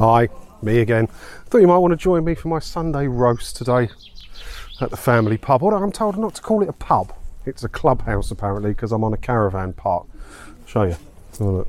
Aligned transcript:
Hi, 0.00 0.30
me 0.62 0.78
again. 0.78 1.08
Thought 1.08 1.58
you 1.58 1.66
might 1.66 1.76
want 1.76 1.92
to 1.92 1.96
join 1.96 2.24
me 2.24 2.34
for 2.34 2.48
my 2.48 2.58
Sunday 2.58 3.06
roast 3.06 3.54
today 3.54 3.90
at 4.80 4.88
the 4.88 4.96
family 4.96 5.36
pub. 5.36 5.62
Although 5.62 5.76
I'm 5.76 5.92
told 5.92 6.16
not 6.16 6.34
to 6.36 6.40
call 6.40 6.62
it 6.62 6.70
a 6.70 6.72
pub, 6.72 7.12
it's 7.44 7.64
a 7.64 7.68
clubhouse 7.68 8.30
apparently 8.30 8.70
because 8.70 8.92
I'm 8.92 9.04
on 9.04 9.12
a 9.12 9.18
caravan 9.18 9.74
park. 9.74 10.06
I'll 10.14 10.66
show 10.66 10.82
you. 10.84 10.96
So 11.32 11.66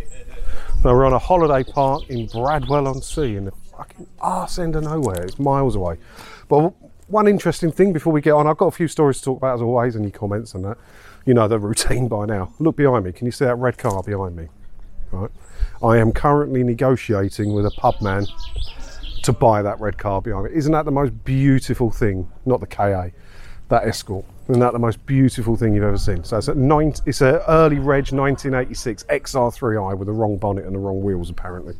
we're 0.81 1.05
on 1.05 1.11
a 1.11 1.19
holiday 1.19 1.69
park 1.69 2.09
in 2.09 2.27
Bradwell 2.27 2.87
on 2.87 3.01
Sea 3.01 3.35
in 3.35 3.43
the 3.43 3.51
fucking 3.51 4.07
arse 4.21 4.59
end 4.59 4.77
of 4.77 4.85
nowhere. 4.85 5.23
It's 5.23 5.37
miles 5.37 5.75
away. 5.75 5.97
But 6.47 6.73
one 7.09 7.27
interesting 7.27 7.69
thing 7.69 7.91
before 7.91 8.13
we 8.13 8.21
get 8.21 8.31
on, 8.31 8.47
I've 8.47 8.55
got 8.55 8.67
a 8.67 8.71
few 8.71 8.87
stories 8.87 9.17
to 9.17 9.25
talk 9.25 9.39
about 9.39 9.55
as 9.55 9.61
always, 9.61 9.97
any 9.97 10.09
comments 10.09 10.55
on 10.55 10.61
that. 10.61 10.77
You 11.25 11.33
know 11.33 11.49
the 11.49 11.59
routine 11.59 12.07
by 12.07 12.27
now. 12.27 12.53
Look 12.59 12.77
behind 12.77 13.03
me. 13.03 13.11
Can 13.11 13.25
you 13.25 13.33
see 13.33 13.43
that 13.43 13.55
red 13.55 13.77
car 13.77 14.01
behind 14.01 14.37
me? 14.37 14.47
Right. 15.11 15.31
I 15.83 15.97
am 15.97 16.11
currently 16.11 16.63
negotiating 16.63 17.53
with 17.53 17.65
a 17.65 17.71
pub 17.71 18.01
man 18.01 18.27
to 19.23 19.33
buy 19.33 19.61
that 19.61 19.79
red 19.79 19.97
car 19.97 20.21
behind 20.21 20.45
me. 20.45 20.51
Isn't 20.53 20.71
that 20.73 20.85
the 20.85 20.91
most 20.91 21.23
beautiful 21.23 21.89
thing? 21.89 22.29
Not 22.45 22.59
the 22.59 22.67
KA, 22.67 23.07
that 23.69 23.87
Escort. 23.87 24.25
Isn't 24.47 24.59
that 24.59 24.73
the 24.73 24.79
most 24.79 25.03
beautiful 25.05 25.55
thing 25.55 25.73
you've 25.73 25.83
ever 25.83 25.97
seen? 25.97 26.23
So 26.23 26.37
it's 26.37 26.47
a 26.49 26.55
nine, 26.55 26.93
it's 27.05 27.21
a 27.21 27.43
early 27.49 27.79
reg 27.79 28.11
1986 28.11 29.03
XR3i 29.05 29.97
with 29.97 30.07
the 30.07 30.11
wrong 30.11 30.37
bonnet 30.37 30.65
and 30.65 30.75
the 30.75 30.79
wrong 30.79 31.01
wheels 31.01 31.29
apparently. 31.29 31.75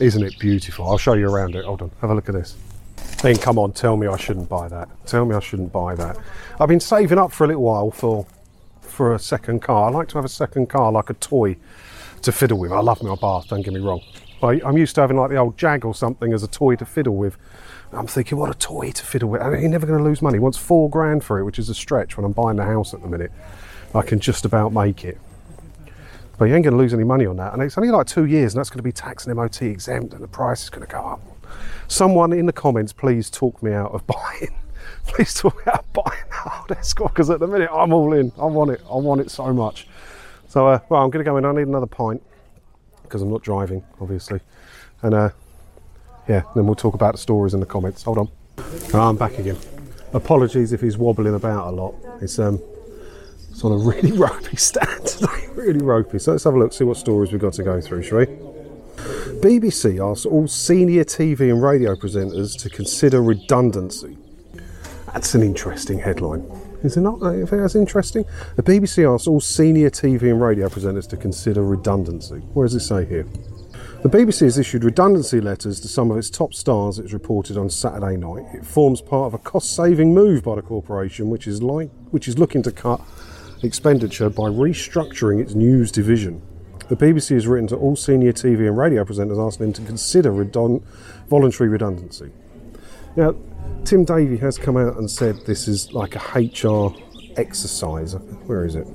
Isn't 0.00 0.22
it 0.22 0.38
beautiful? 0.40 0.88
I'll 0.88 0.98
show 0.98 1.12
you 1.12 1.28
around 1.28 1.54
it. 1.54 1.64
Hold 1.64 1.82
on, 1.82 1.90
have 2.00 2.10
a 2.10 2.14
look 2.14 2.28
at 2.28 2.34
this. 2.34 2.56
Then 3.22 3.36
come 3.36 3.58
on, 3.58 3.72
tell 3.72 3.96
me 3.96 4.06
I 4.08 4.16
shouldn't 4.16 4.48
buy 4.48 4.68
that. 4.68 4.88
Tell 5.06 5.24
me 5.24 5.36
I 5.36 5.40
shouldn't 5.40 5.72
buy 5.72 5.94
that. 5.94 6.16
I've 6.58 6.68
been 6.68 6.80
saving 6.80 7.18
up 7.18 7.30
for 7.30 7.44
a 7.44 7.46
little 7.46 7.62
while 7.62 7.90
for 7.90 8.26
for 8.80 9.14
a 9.14 9.18
second 9.18 9.62
car. 9.62 9.88
I 9.88 9.90
like 9.90 10.08
to 10.08 10.18
have 10.18 10.24
a 10.24 10.28
second 10.28 10.68
car 10.68 10.90
like 10.90 11.08
a 11.08 11.14
toy 11.14 11.56
to 12.24 12.32
fiddle 12.32 12.58
with. 12.58 12.72
I 12.72 12.80
love 12.80 13.02
my 13.02 13.14
bath, 13.14 13.48
don't 13.48 13.62
get 13.62 13.72
me 13.72 13.80
wrong. 13.80 14.02
I, 14.42 14.60
I'm 14.64 14.76
used 14.76 14.94
to 14.96 15.00
having 15.00 15.16
like 15.16 15.30
the 15.30 15.36
old 15.36 15.56
Jag 15.56 15.84
or 15.84 15.94
something 15.94 16.32
as 16.32 16.42
a 16.42 16.48
toy 16.48 16.76
to 16.76 16.84
fiddle 16.84 17.16
with. 17.16 17.36
I'm 17.92 18.06
thinking, 18.06 18.38
what 18.38 18.50
a 18.50 18.58
toy 18.58 18.90
to 18.90 19.04
fiddle 19.04 19.28
with. 19.28 19.42
And 19.42 19.60
you're 19.60 19.70
never 19.70 19.86
going 19.86 19.98
to 19.98 20.04
lose 20.04 20.22
money. 20.22 20.38
Wants 20.38 20.56
four 20.56 20.88
grand 20.88 21.22
for 21.22 21.38
it, 21.38 21.44
which 21.44 21.58
is 21.58 21.68
a 21.68 21.74
stretch 21.74 22.16
when 22.16 22.24
I'm 22.24 22.32
buying 22.32 22.56
the 22.56 22.64
house 22.64 22.94
at 22.94 23.02
the 23.02 23.08
minute, 23.08 23.30
I 23.94 24.02
can 24.02 24.18
just 24.18 24.44
about 24.44 24.72
make 24.72 25.04
it. 25.04 25.18
But 26.38 26.46
you 26.46 26.54
ain't 26.54 26.64
going 26.64 26.72
to 26.72 26.78
lose 26.78 26.94
any 26.94 27.04
money 27.04 27.26
on 27.26 27.36
that. 27.36 27.52
And 27.52 27.62
it's 27.62 27.76
only 27.76 27.90
like 27.90 28.06
two 28.06 28.24
years, 28.24 28.54
and 28.54 28.60
that's 28.60 28.70
going 28.70 28.78
to 28.78 28.82
be 28.82 28.92
tax 28.92 29.26
and 29.26 29.36
MOT 29.36 29.62
exempt, 29.62 30.14
and 30.14 30.22
the 30.22 30.28
price 30.28 30.64
is 30.64 30.70
going 30.70 30.86
to 30.86 30.90
go 30.90 31.00
up. 31.00 31.20
Someone 31.86 32.32
in 32.32 32.46
the 32.46 32.52
comments, 32.52 32.92
please 32.92 33.28
talk 33.28 33.62
me 33.62 33.72
out 33.72 33.92
of 33.92 34.06
buying. 34.08 34.54
Please 35.06 35.34
talk 35.34 35.54
me 35.58 35.72
out 35.72 35.80
of 35.80 35.92
buying 35.92 36.24
that 36.30 36.58
old 36.58 36.72
Escort 36.72 37.12
because 37.12 37.28
at 37.28 37.40
the 37.40 37.46
minute 37.46 37.68
I'm 37.70 37.92
all 37.92 38.12
in. 38.14 38.32
I 38.38 38.46
want 38.46 38.70
it. 38.70 38.80
I 38.90 38.96
want 38.96 39.20
it 39.20 39.30
so 39.30 39.52
much. 39.52 39.86
So, 40.52 40.66
uh, 40.66 40.80
well, 40.90 41.02
I'm 41.02 41.08
going 41.08 41.24
to 41.24 41.30
go 41.30 41.38
in. 41.38 41.46
I 41.46 41.52
need 41.52 41.66
another 41.66 41.86
pint 41.86 42.22
because 43.04 43.22
I'm 43.22 43.30
not 43.30 43.42
driving, 43.42 43.82
obviously. 44.02 44.38
And 45.00 45.14
uh, 45.14 45.30
yeah, 46.28 46.42
then 46.54 46.66
we'll 46.66 46.74
talk 46.74 46.92
about 46.92 47.12
the 47.12 47.18
stories 47.18 47.54
in 47.54 47.60
the 47.60 47.64
comments. 47.64 48.02
Hold 48.02 48.18
on. 48.18 48.28
Oh, 48.92 49.00
I'm 49.00 49.16
back 49.16 49.38
again. 49.38 49.56
Apologies 50.12 50.74
if 50.74 50.82
he's 50.82 50.98
wobbling 50.98 51.34
about 51.34 51.68
a 51.68 51.70
lot. 51.70 51.94
It's 52.20 52.38
um, 52.38 52.60
it's 53.50 53.64
on 53.64 53.72
a 53.72 53.76
really 53.88 54.12
ropey 54.12 54.56
stand 54.56 55.06
today, 55.06 55.46
really 55.54 55.80
ropey. 55.80 56.18
So 56.18 56.32
let's 56.32 56.44
have 56.44 56.52
a 56.52 56.58
look, 56.58 56.74
see 56.74 56.84
what 56.84 56.98
stories 56.98 57.32
we've 57.32 57.40
got 57.40 57.54
to 57.54 57.62
go 57.62 57.80
through, 57.80 58.02
shall 58.02 58.18
we? 58.18 58.26
BBC 59.40 60.06
asks 60.06 60.26
all 60.26 60.46
senior 60.46 61.04
TV 61.04 61.50
and 61.50 61.62
radio 61.62 61.94
presenters 61.94 62.58
to 62.58 62.68
consider 62.68 63.22
redundancy. 63.22 64.18
That's 65.14 65.34
an 65.34 65.42
interesting 65.42 65.98
headline. 65.98 66.46
Is 66.82 66.96
it 66.96 67.00
not? 67.02 67.22
I 67.22 67.36
think 67.46 67.50
that's 67.50 67.76
interesting. 67.76 68.24
The 68.56 68.62
BBC 68.62 69.08
asks 69.12 69.28
all 69.28 69.40
senior 69.40 69.88
TV 69.88 70.22
and 70.22 70.42
radio 70.42 70.68
presenters 70.68 71.08
to 71.10 71.16
consider 71.16 71.62
redundancy. 71.62 72.38
Where 72.54 72.66
does 72.66 72.74
it 72.74 72.80
say 72.80 73.04
here? 73.04 73.26
The 74.02 74.08
BBC 74.08 74.40
has 74.40 74.58
issued 74.58 74.82
redundancy 74.82 75.40
letters 75.40 75.78
to 75.78 75.86
some 75.86 76.10
of 76.10 76.16
its 76.16 76.28
top 76.28 76.52
stars, 76.52 76.98
it's 76.98 77.12
reported 77.12 77.56
on 77.56 77.70
Saturday 77.70 78.16
night. 78.16 78.46
It 78.52 78.66
forms 78.66 79.00
part 79.00 79.28
of 79.28 79.34
a 79.34 79.38
cost 79.38 79.76
saving 79.76 80.12
move 80.12 80.42
by 80.42 80.56
the 80.56 80.62
corporation, 80.62 81.30
which 81.30 81.46
is, 81.46 81.62
like, 81.62 81.88
which 82.10 82.26
is 82.26 82.36
looking 82.36 82.62
to 82.64 82.72
cut 82.72 83.00
expenditure 83.62 84.28
by 84.28 84.48
restructuring 84.50 85.40
its 85.40 85.54
news 85.54 85.92
division. 85.92 86.42
The 86.88 86.96
BBC 86.96 87.34
has 87.34 87.46
written 87.46 87.68
to 87.68 87.76
all 87.76 87.94
senior 87.94 88.32
TV 88.32 88.66
and 88.66 88.76
radio 88.76 89.04
presenters 89.04 89.38
asking 89.44 89.66
them 89.66 89.72
to 89.74 89.82
consider 89.82 90.32
voluntary 91.28 91.70
redundancy. 91.70 92.32
Now, 93.16 93.34
Tim 93.84 94.04
Davie 94.04 94.38
has 94.38 94.58
come 94.58 94.76
out 94.76 94.96
and 94.96 95.10
said 95.10 95.44
this 95.44 95.68
is 95.68 95.92
like 95.92 96.14
a 96.14 96.38
HR 96.38 96.94
exercise. 97.36 98.14
Where 98.46 98.64
is 98.64 98.74
it? 98.74 98.86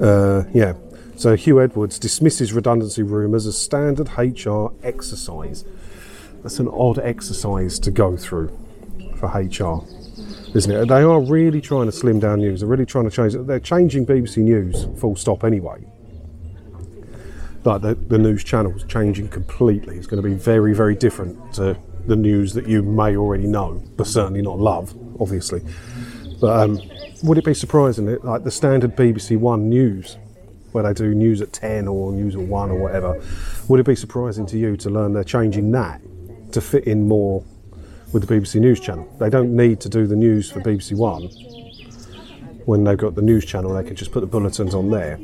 Uh, 0.00 0.44
yeah. 0.52 0.74
So 1.16 1.36
Huw 1.36 1.62
Edwards 1.62 1.98
dismisses 1.98 2.52
redundancy 2.52 3.02
rumours 3.02 3.46
as 3.46 3.56
standard 3.56 4.10
HR 4.18 4.68
exercise. 4.82 5.64
That's 6.42 6.58
an 6.58 6.68
odd 6.68 6.98
exercise 6.98 7.78
to 7.80 7.90
go 7.90 8.16
through 8.16 8.56
for 9.16 9.26
HR, 9.28 9.82
isn't 10.54 10.70
it? 10.70 10.88
They 10.88 11.02
are 11.02 11.20
really 11.20 11.60
trying 11.60 11.86
to 11.86 11.92
slim 11.92 12.20
down 12.20 12.40
news. 12.40 12.60
They're 12.60 12.68
really 12.68 12.86
trying 12.86 13.08
to 13.08 13.10
change. 13.10 13.34
They're 13.34 13.60
changing 13.60 14.06
BBC 14.06 14.38
News 14.38 14.86
full 14.98 15.16
stop 15.16 15.44
anyway. 15.44 15.84
Like 17.64 17.82
the, 17.82 17.94
the 17.94 18.18
news 18.18 18.44
channel's 18.44 18.84
changing 18.84 19.28
completely. 19.28 19.96
It's 19.96 20.06
going 20.06 20.22
to 20.22 20.28
be 20.28 20.34
very, 20.34 20.74
very 20.74 20.94
different 20.94 21.54
to 21.54 21.76
the 22.06 22.16
news 22.16 22.52
that 22.54 22.68
you 22.68 22.82
may 22.82 23.16
already 23.16 23.46
know, 23.46 23.82
but 23.96 24.06
certainly 24.06 24.42
not 24.42 24.58
love, 24.58 24.94
obviously. 25.20 25.62
But 26.40 26.60
um, 26.60 26.80
would 27.22 27.38
it 27.38 27.44
be 27.44 27.54
surprising 27.54 28.18
like 28.22 28.44
the 28.44 28.50
standard 28.50 28.96
BBC 28.96 29.38
One 29.38 29.68
news, 29.68 30.16
where 30.72 30.84
they 30.84 30.92
do 30.92 31.14
news 31.14 31.40
at 31.40 31.52
ten 31.52 31.88
or 31.88 32.12
news 32.12 32.34
at 32.34 32.42
one 32.42 32.70
or 32.70 32.78
whatever, 32.78 33.20
would 33.68 33.80
it 33.80 33.86
be 33.86 33.96
surprising 33.96 34.46
to 34.46 34.58
you 34.58 34.76
to 34.78 34.90
learn 34.90 35.12
they're 35.12 35.24
changing 35.24 35.72
that 35.72 36.00
to 36.52 36.60
fit 36.60 36.84
in 36.84 37.08
more 37.08 37.42
with 38.12 38.26
the 38.26 38.34
BBC 38.34 38.60
News 38.60 38.80
channel? 38.80 39.10
They 39.18 39.30
don't 39.30 39.54
need 39.54 39.80
to 39.80 39.88
do 39.88 40.06
the 40.06 40.16
news 40.16 40.50
for 40.50 40.60
BBC 40.60 40.96
One. 40.96 41.24
When 42.66 42.84
they've 42.84 42.98
got 42.98 43.14
the 43.14 43.22
news 43.22 43.44
channel, 43.44 43.74
they 43.74 43.84
can 43.84 43.96
just 43.96 44.12
put 44.12 44.20
the 44.20 44.26
bulletins 44.26 44.74
on 44.74 44.90
there. 44.90 45.14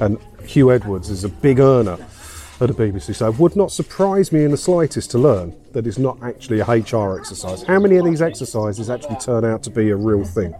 And 0.00 0.18
Huw 0.42 0.74
Edwards 0.74 1.10
is 1.10 1.24
a 1.24 1.28
big 1.28 1.60
earner 1.60 1.98
at 2.60 2.68
the 2.68 2.74
BBC, 2.74 3.14
so 3.14 3.28
it 3.28 3.38
would 3.38 3.54
not 3.54 3.70
surprise 3.70 4.32
me 4.32 4.42
in 4.42 4.50
the 4.50 4.56
slightest 4.56 5.10
to 5.10 5.18
learn 5.18 5.54
that 5.72 5.86
it's 5.86 5.98
not 5.98 6.22
actually 6.22 6.60
a 6.60 6.64
HR 6.64 7.18
exercise. 7.18 7.62
How 7.62 7.78
many 7.78 7.96
of 7.96 8.04
these 8.04 8.22
exercises 8.22 8.88
actually 8.88 9.16
turn 9.16 9.44
out 9.44 9.62
to 9.64 9.70
be 9.70 9.90
a 9.90 9.96
real 9.96 10.24
thing? 10.24 10.54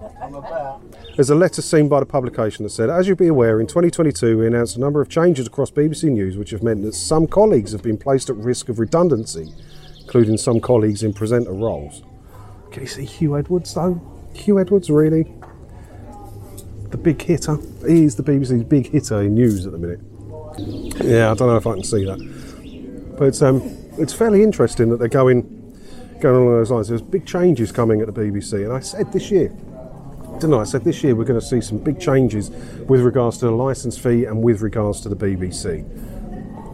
There's 1.15 1.31
a 1.31 1.35
letter 1.35 1.63
seen 1.63 1.89
by 1.89 2.01
the 2.01 2.07
publication 2.07 2.65
that 2.65 2.71
said, 2.71 2.91
As 2.91 3.07
you'll 3.07 3.17
be 3.17 3.29
aware, 3.29 3.61
in 3.61 3.67
2022 3.67 4.39
we 4.39 4.47
announced 4.47 4.77
a 4.77 4.81
number 4.81 5.01
of 5.01 5.09
changes 5.09 5.47
across 5.47 5.71
BBC 5.71 6.11
News 6.11 6.37
which 6.37 6.51
have 6.51 6.63
meant 6.63 6.83
that 6.83 6.95
some 6.95 7.27
colleagues 7.27 7.73
have 7.73 7.83
been 7.83 7.97
placed 7.97 8.29
at 8.29 8.37
risk 8.37 8.69
of 8.69 8.79
redundancy, 8.79 9.55
including 10.03 10.37
some 10.37 10.61
colleagues 10.61 11.03
in 11.03 11.15
presenter 11.15 11.53
roles. 11.53 12.03
Can 12.73 12.83
you 12.83 12.89
see 12.89 13.05
Huw 13.05 13.39
Edwards 13.39 13.73
though? 13.73 14.03
Huw 14.35 14.61
Edwards, 14.61 14.91
really? 14.91 15.33
The 16.91 16.99
big 16.99 17.23
hitter? 17.23 17.57
He 17.87 18.05
is 18.05 18.17
the 18.17 18.23
BBC's 18.23 18.65
big 18.65 18.91
hitter 18.91 19.23
in 19.23 19.35
news 19.35 19.65
at 19.65 19.73
the 19.73 19.79
minute. 19.79 20.01
Yeah, 20.59 21.31
I 21.31 21.35
don't 21.35 21.49
know 21.49 21.57
if 21.57 21.67
I 21.67 21.75
can 21.75 21.85
see 21.85 22.05
that. 22.05 23.15
But 23.19 23.29
it's, 23.29 23.43
um, 23.43 23.63
it's 23.99 24.13
fairly 24.13 24.43
interesting 24.43 24.91
that 24.91 24.99
they're 24.99 25.09
going, 25.09 25.43
going 26.21 26.37
along 26.37 26.51
those 26.53 26.71
lines. 26.71 26.89
There's 26.89 27.03
big 27.03 27.27
changes 27.27 27.73
coming 27.73 28.01
at 28.01 28.07
the 28.07 28.13
BBC, 28.13 28.65
and 28.65 28.73
I 28.73 28.81
said 28.81 29.13
this 29.13 29.31
year, 29.31 29.49
didn't 30.35 30.55
I? 30.55 30.61
I 30.61 30.65
said 30.65 30.85
this 30.85 31.03
year 31.03 31.15
we're 31.15 31.25
going 31.25 31.41
to 31.41 31.47
see 31.47 31.61
some 31.61 31.79
big 31.79 31.99
changes 31.99 32.51
with 32.89 33.01
regards 33.01 33.39
to 33.39 33.47
the 33.47 33.53
licence 33.53 33.97
fee 33.97 34.25
and 34.25 34.43
with 34.43 34.61
regards 34.61 35.01
to 35.03 35.09
the 35.09 35.17
BBC. 35.17 35.85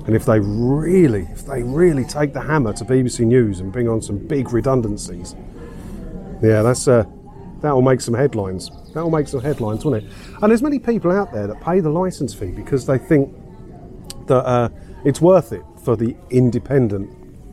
And 0.07 0.17
if 0.17 0.25
they 0.25 0.41
really, 0.41 1.29
if 1.31 1.47
they 1.47 1.63
really 1.63 2.05
take 2.05 2.33
the 2.33 2.41
hammer 2.41 2.73
to 2.73 2.85
BBC 2.85 3.25
News 3.25 3.61
and 3.61 3.73
bring 3.73 3.89
on 3.89 4.03
some 4.03 4.19
big 4.19 4.53
redundancies, 4.53 5.37
yeah, 6.43 6.63
that's 6.63 6.89
uh, 6.89 7.05
that 7.61 7.73
will 7.73 7.83
make 7.83 8.01
some 8.01 8.15
headlines. 8.15 8.69
That 8.95 9.05
will 9.05 9.13
make 9.13 9.29
some 9.29 9.41
headlines, 9.41 9.85
won't 9.85 10.03
it? 10.03 10.11
And 10.43 10.51
there's 10.51 10.63
many 10.63 10.81
people 10.81 11.13
out 11.13 11.33
there 11.33 11.47
that 11.47 11.61
pay 11.61 11.79
the 11.79 11.89
licence 11.89 12.35
fee 12.35 12.51
because 12.51 12.85
they 12.85 12.99
think 12.99 13.33
that 14.27 14.45
uh, 14.47 14.69
it's 15.05 15.21
worth 15.21 15.53
it 15.53 15.63
for 15.85 15.97
the 15.97 16.17
independent 16.31 17.11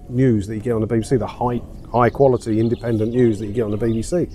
news 0.10 0.48
that 0.48 0.56
you 0.56 0.62
get 0.62 0.74
on 0.74 0.82
the 0.82 0.88
BBC, 0.88 1.20
the 1.20 1.28
high 1.28 1.62
high 1.92 2.10
quality 2.10 2.60
independent 2.60 3.12
news 3.12 3.40
that 3.40 3.48
you 3.48 3.54
get 3.54 3.64
on 3.64 3.72
the 3.72 3.78
BBC. 3.78 4.32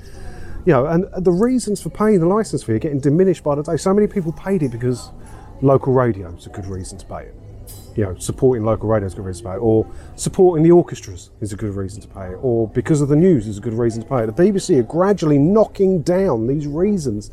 You 0.67 0.73
know, 0.73 0.87
and 0.87 1.07
the 1.25 1.33
reasons 1.33 1.81
for 1.83 1.91
paying 1.91 2.21
the 2.21 2.27
licence 2.27 2.63
fee 2.63 2.73
are 2.73 2.79
getting 2.79 3.01
diminished 3.01 3.45
by 3.45 3.55
the 3.55 3.63
day. 3.63 3.77
So 3.77 3.93
many 3.93 4.07
people 4.07 4.33
paid 4.33 4.63
it 4.63 4.71
because 4.71 5.11
local 5.61 5.93
radio 5.93 6.35
is 6.35 6.47
a 6.47 6.51
good 6.51 6.67
reason 6.67 6.99
to 6.99 7.07
pay 7.07 7.25
it. 7.25 7.35
You 7.97 8.05
know, 8.05 8.17
supporting 8.17 8.65
local 8.65 8.89
radio 8.89 9.07
is 9.07 9.13
a 9.13 9.17
good 9.17 9.27
reason 9.27 9.45
to 9.45 9.51
pay 9.51 9.57
it, 9.57 9.61
or 9.61 9.87
supporting 10.17 10.65
the 10.65 10.73
orchestras 10.73 11.31
is 11.41 11.53
a 11.53 11.57
good 11.57 11.75
reason 11.75 12.01
to 12.01 12.09
pay 12.09 12.29
it, 12.29 12.39
or 12.43 12.67
because 12.69 13.01
of 13.01 13.09
the 13.09 13.17
news 13.17 13.47
is 13.47 13.59
a 13.59 13.61
good 13.61 13.75
reason 13.75 14.03
to 14.03 14.09
pay 14.09 14.25
it. 14.25 14.35
The 14.35 14.43
BBC 14.43 14.81
are 14.81 14.83
gradually 14.83 15.39
knocking 15.39 16.03
down 16.03 16.47
these 16.47 16.67
reasons 16.67 17.31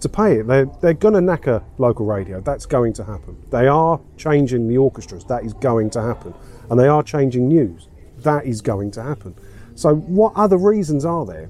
to 0.00 0.08
pay 0.08 0.38
it. 0.38 0.46
They're, 0.46 0.66
they're 0.80 0.94
going 0.94 1.14
to 1.14 1.20
knacker 1.20 1.62
local 1.78 2.06
radio. 2.06 2.40
That's 2.40 2.66
going 2.66 2.92
to 2.94 3.04
happen. 3.04 3.36
They 3.50 3.66
are 3.66 4.00
changing 4.16 4.68
the 4.68 4.78
orchestras. 4.78 5.24
That 5.24 5.44
is 5.44 5.52
going 5.54 5.90
to 5.90 6.02
happen. 6.02 6.34
And 6.70 6.78
they 6.78 6.88
are 6.88 7.02
changing 7.02 7.48
news. 7.48 7.88
That 8.18 8.46
is 8.46 8.60
going 8.60 8.90
to 8.92 9.02
happen. 9.02 9.34
So, 9.74 9.94
what 9.94 10.32
other 10.34 10.56
reasons 10.56 11.04
are 11.04 11.24
there 11.24 11.48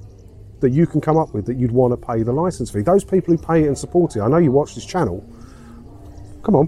that 0.60 0.70
you 0.70 0.86
can 0.86 1.00
come 1.00 1.16
up 1.16 1.32
with 1.32 1.46
that 1.46 1.56
you'd 1.56 1.72
want 1.72 1.92
to 1.92 2.06
pay 2.06 2.22
the 2.22 2.32
license 2.32 2.70
fee? 2.70 2.82
Those 2.82 3.04
people 3.04 3.34
who 3.34 3.42
pay 3.42 3.64
it 3.64 3.68
and 3.68 3.78
support 3.78 4.16
it, 4.16 4.20
I 4.20 4.28
know 4.28 4.38
you 4.38 4.52
watch 4.52 4.74
this 4.74 4.84
channel. 4.84 5.24
Come 6.42 6.54
on. 6.54 6.66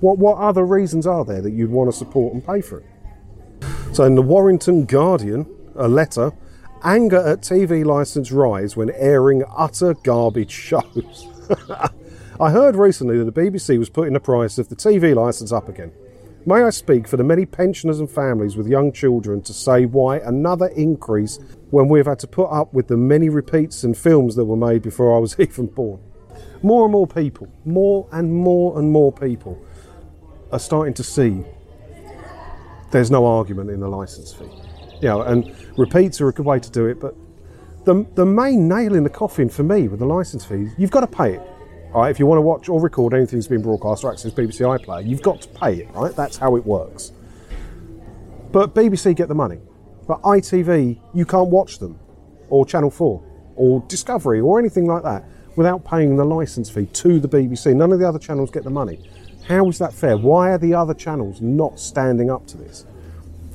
What, 0.00 0.18
what 0.18 0.38
other 0.38 0.64
reasons 0.64 1.06
are 1.06 1.24
there 1.24 1.40
that 1.40 1.52
you'd 1.52 1.70
want 1.70 1.90
to 1.90 1.96
support 1.96 2.34
and 2.34 2.44
pay 2.44 2.60
for 2.60 2.80
it? 2.80 2.86
So 3.92 4.04
in 4.04 4.14
the 4.14 4.22
Warrington 4.22 4.84
Guardian, 4.84 5.46
a 5.76 5.86
letter, 5.86 6.32
anger 6.84 7.18
at 7.18 7.40
TV 7.40 7.84
license 7.84 8.32
rise 8.32 8.76
when 8.76 8.90
airing 8.90 9.44
utter 9.56 9.94
garbage 9.94 10.50
shows. 10.50 11.28
I 12.40 12.50
heard 12.50 12.76
recently 12.76 13.18
that 13.18 13.32
the 13.32 13.40
BBC 13.40 13.78
was 13.78 13.88
putting 13.88 14.14
the 14.14 14.20
price 14.20 14.58
of 14.58 14.68
the 14.68 14.76
TV 14.76 15.14
licence 15.14 15.52
up 15.52 15.68
again. 15.68 15.92
May 16.44 16.64
I 16.64 16.70
speak 16.70 17.06
for 17.06 17.16
the 17.16 17.22
many 17.22 17.46
pensioners 17.46 18.00
and 18.00 18.10
families 18.10 18.56
with 18.56 18.66
young 18.66 18.90
children 18.90 19.42
to 19.42 19.52
say 19.52 19.86
why 19.86 20.16
another 20.18 20.66
increase 20.68 21.38
when 21.70 21.88
we've 21.88 22.06
had 22.06 22.18
to 22.20 22.26
put 22.26 22.46
up 22.46 22.74
with 22.74 22.88
the 22.88 22.96
many 22.96 23.28
repeats 23.28 23.84
and 23.84 23.96
films 23.96 24.34
that 24.34 24.44
were 24.44 24.56
made 24.56 24.82
before 24.82 25.14
I 25.14 25.20
was 25.20 25.36
even 25.38 25.66
born? 25.66 26.00
More 26.62 26.84
and 26.84 26.92
more 26.92 27.06
people, 27.06 27.48
more 27.64 28.08
and 28.10 28.34
more 28.34 28.76
and 28.78 28.90
more 28.90 29.12
people 29.12 29.64
are 30.50 30.58
starting 30.58 30.94
to 30.94 31.04
see 31.04 31.44
there's 32.90 33.10
no 33.10 33.24
argument 33.24 33.70
in 33.70 33.80
the 33.80 33.88
licence 33.88 34.32
fee. 34.32 34.50
You 35.00 35.08
know, 35.08 35.22
and 35.22 35.54
repeats 35.76 36.20
are 36.20 36.28
a 36.28 36.32
good 36.32 36.46
way 36.46 36.58
to 36.58 36.70
do 36.70 36.86
it, 36.86 37.00
but 37.00 37.14
the, 37.84 38.06
the 38.14 38.26
main 38.26 38.68
nail 38.68 38.94
in 38.94 39.04
the 39.04 39.10
coffin 39.10 39.48
for 39.48 39.62
me 39.62 39.88
with 39.88 40.00
the 40.00 40.06
licence 40.06 40.44
fees, 40.44 40.72
you've 40.78 40.90
got 40.90 41.00
to 41.00 41.06
pay 41.06 41.34
it. 41.34 41.42
Right, 41.94 42.10
if 42.10 42.18
you 42.18 42.24
want 42.24 42.38
to 42.38 42.42
watch 42.42 42.70
or 42.70 42.80
record 42.80 43.12
anything 43.12 43.38
that's 43.38 43.48
been 43.48 43.60
broadcast 43.60 44.02
or 44.02 44.12
access 44.12 44.32
BBC 44.32 44.60
iPlayer, 44.78 45.06
you've 45.06 45.22
got 45.22 45.42
to 45.42 45.48
pay 45.48 45.74
it, 45.74 45.90
right? 45.92 46.14
That's 46.16 46.38
how 46.38 46.56
it 46.56 46.64
works. 46.64 47.12
But 48.50 48.74
BBC 48.74 49.14
get 49.14 49.28
the 49.28 49.34
money. 49.34 49.58
But 50.06 50.22
ITV, 50.22 50.98
you 51.12 51.26
can't 51.26 51.50
watch 51.50 51.78
them, 51.78 51.98
or 52.48 52.64
Channel 52.64 52.90
4, 52.90 53.22
or 53.56 53.84
Discovery, 53.88 54.40
or 54.40 54.58
anything 54.58 54.86
like 54.86 55.02
that, 55.02 55.24
without 55.54 55.84
paying 55.84 56.16
the 56.16 56.24
licence 56.24 56.70
fee 56.70 56.86
to 56.86 57.20
the 57.20 57.28
BBC. 57.28 57.74
None 57.76 57.92
of 57.92 57.98
the 57.98 58.08
other 58.08 58.18
channels 58.18 58.50
get 58.50 58.64
the 58.64 58.70
money. 58.70 58.98
How 59.46 59.68
is 59.68 59.78
that 59.78 59.92
fair? 59.92 60.16
Why 60.16 60.52
are 60.52 60.58
the 60.58 60.72
other 60.72 60.94
channels 60.94 61.42
not 61.42 61.78
standing 61.78 62.30
up 62.30 62.46
to 62.48 62.56
this? 62.56 62.86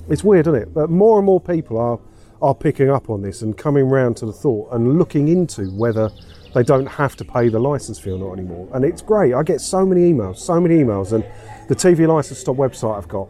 It's 0.09 0.23
weird, 0.23 0.47
isn't 0.47 0.61
it? 0.61 0.73
But 0.73 0.89
more 0.89 1.17
and 1.17 1.25
more 1.25 1.41
people 1.41 1.77
are 1.77 1.99
are 2.41 2.55
picking 2.55 2.89
up 2.89 3.09
on 3.09 3.21
this 3.21 3.41
and 3.41 3.57
coming 3.57 3.85
round 3.85 4.17
to 4.17 4.25
the 4.25 4.33
thought 4.33 4.71
and 4.71 4.97
looking 4.97 5.27
into 5.27 5.65
whether 5.71 6.09
they 6.53 6.63
don't 6.63 6.85
have 6.85 7.15
to 7.15 7.25
pay 7.25 7.49
the 7.49 7.59
license 7.59 7.99
fee 7.99 8.11
or 8.11 8.19
not 8.19 8.33
anymore. 8.33 8.67
And 8.73 8.85
it's 8.85 9.01
great. 9.01 9.33
I 9.33 9.43
get 9.43 9.61
so 9.61 9.85
many 9.85 10.11
emails, 10.11 10.37
so 10.37 10.59
many 10.59 10.75
emails, 10.75 11.13
and 11.13 11.23
the 11.67 11.75
TV 11.75 12.07
License 12.07 12.39
Stop 12.39 12.55
website 12.55 12.97
I've 12.97 13.07
got 13.07 13.27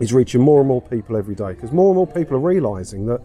is 0.00 0.12
reaching 0.12 0.40
more 0.40 0.60
and 0.60 0.68
more 0.68 0.82
people 0.82 1.16
every 1.16 1.34
day 1.34 1.52
because 1.52 1.72
more 1.72 1.88
and 1.88 1.96
more 1.96 2.06
people 2.06 2.36
are 2.36 2.40
realising 2.40 3.06
that 3.06 3.20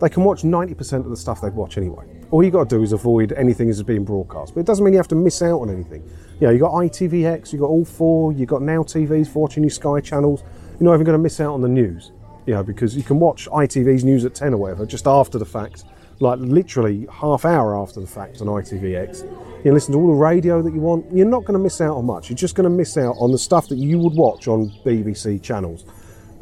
they 0.00 0.08
can 0.08 0.24
watch 0.24 0.42
90% 0.42 1.04
of 1.04 1.10
the 1.10 1.16
stuff 1.16 1.40
they'd 1.40 1.54
watch 1.54 1.78
anyway. 1.78 2.04
All 2.30 2.42
you 2.42 2.50
got 2.50 2.68
to 2.68 2.76
do 2.76 2.82
is 2.82 2.92
avoid 2.92 3.32
anything 3.32 3.68
that's 3.68 3.82
being 3.82 4.04
broadcast. 4.04 4.54
But 4.54 4.60
it 4.60 4.66
doesn't 4.66 4.84
mean 4.84 4.92
you 4.92 4.98
have 4.98 5.08
to 5.08 5.14
miss 5.14 5.40
out 5.40 5.60
on 5.60 5.70
anything. 5.70 6.02
You 6.40 6.48
know, 6.48 6.52
you 6.52 6.58
got 6.58 6.72
ITVX, 6.72 7.52
you 7.52 7.60
got 7.60 7.68
all 7.68 7.84
four, 7.84 8.32
you 8.32 8.44
got 8.44 8.60
Now 8.60 8.82
TVs 8.82 9.28
for 9.28 9.40
watching 9.40 9.62
your 9.62 9.70
Sky 9.70 10.00
channels. 10.00 10.42
You're 10.80 10.90
not 10.90 10.94
even 10.94 11.06
going 11.06 11.16
to 11.16 11.22
miss 11.22 11.40
out 11.40 11.54
on 11.54 11.60
the 11.60 11.68
news. 11.68 12.10
You 12.46 12.54
know, 12.54 12.62
because 12.62 12.96
you 12.96 13.02
can 13.02 13.18
watch 13.18 13.48
ITV's 13.48 14.04
news 14.04 14.24
at 14.24 14.34
10 14.34 14.54
or 14.54 14.56
whatever 14.58 14.86
just 14.86 15.06
after 15.06 15.38
the 15.38 15.46
fact 15.46 15.84
like 16.20 16.38
literally 16.38 17.06
half 17.10 17.44
hour 17.44 17.76
after 17.76 18.00
the 18.00 18.06
fact 18.06 18.40
on 18.40 18.46
ITVX. 18.46 19.22
You 19.22 19.62
can 19.62 19.74
listen 19.74 19.92
to 19.92 19.98
all 19.98 20.08
the 20.08 20.12
radio 20.12 20.62
that 20.62 20.72
you 20.72 20.80
want. 20.80 21.06
You're 21.12 21.26
not 21.26 21.40
going 21.40 21.54
to 21.54 21.58
miss 21.58 21.80
out 21.80 21.96
on 21.96 22.04
much. 22.04 22.28
You're 22.28 22.36
just 22.36 22.54
going 22.54 22.64
to 22.64 22.70
miss 22.70 22.96
out 22.96 23.16
on 23.18 23.32
the 23.32 23.38
stuff 23.38 23.68
that 23.68 23.76
you 23.76 23.98
would 23.98 24.14
watch 24.14 24.46
on 24.46 24.70
BBC 24.84 25.42
channels 25.42 25.84